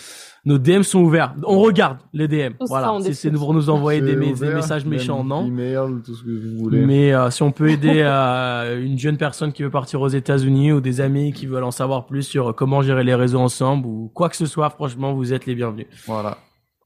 [0.45, 1.35] nos DM sont ouverts.
[1.43, 2.53] On regarde les DM.
[2.61, 5.45] Voilà, c'est pour nous envoyer des, messages méchants, non.
[5.45, 6.85] Email, tout ce que vous voulez.
[6.85, 10.71] Mais euh, si on peut aider euh, une jeune personne qui veut partir aux États-Unis
[10.71, 14.11] ou des amis qui veulent en savoir plus sur comment gérer les réseaux ensemble ou
[14.13, 15.87] quoi que ce soit, franchement, vous êtes les bienvenus.
[16.05, 16.37] Voilà.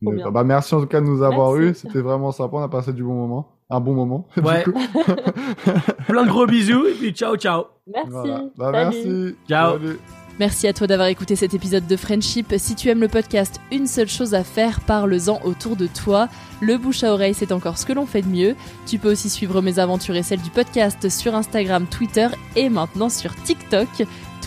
[0.01, 1.69] Bah, merci en tout cas de nous avoir Merci.
[1.69, 1.73] eu.
[1.87, 2.57] C'était vraiment sympa.
[2.57, 3.58] On a passé du bon moment.
[3.69, 4.27] Un bon moment.
[4.37, 4.63] Ouais.
[6.07, 7.65] Plein de gros bisous et puis ciao ciao.
[7.87, 8.09] Merci.
[8.13, 8.41] Voilà.
[8.57, 9.35] Bah, merci.
[9.47, 9.73] Ciao.
[9.73, 9.99] Salut.
[10.39, 12.53] Merci à toi d'avoir écouté cet épisode de Friendship.
[12.57, 16.29] Si tu aimes le podcast, une seule chose à faire, parle-en autour de toi.
[16.61, 18.55] Le bouche à oreille, c'est encore ce que l'on fait de mieux.
[18.87, 23.09] Tu peux aussi suivre mes aventures et celles du podcast sur Instagram, Twitter et maintenant
[23.09, 23.89] sur TikTok.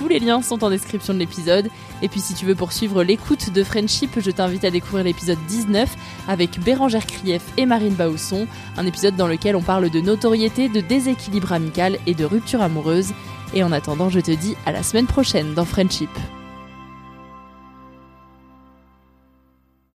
[0.02, 1.68] Tous les liens sont en description de l'épisode.
[2.02, 5.94] Et puis si tu veux poursuivre l'écoute de Friendship, je t'invite à découvrir l'épisode 19
[6.26, 10.80] avec Bérangère Krief et Marine Bausson, un épisode dans lequel on parle de notoriété, de
[10.80, 13.12] déséquilibre amical et de rupture amoureuse.
[13.54, 16.10] Et en attendant, je te dis à la semaine prochaine dans Friendship.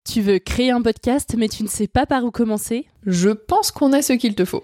[0.10, 2.86] Tu veux créer un podcast mais tu ne sais pas par où commencer?
[3.06, 4.64] Je pense qu'on a ce qu'il te faut.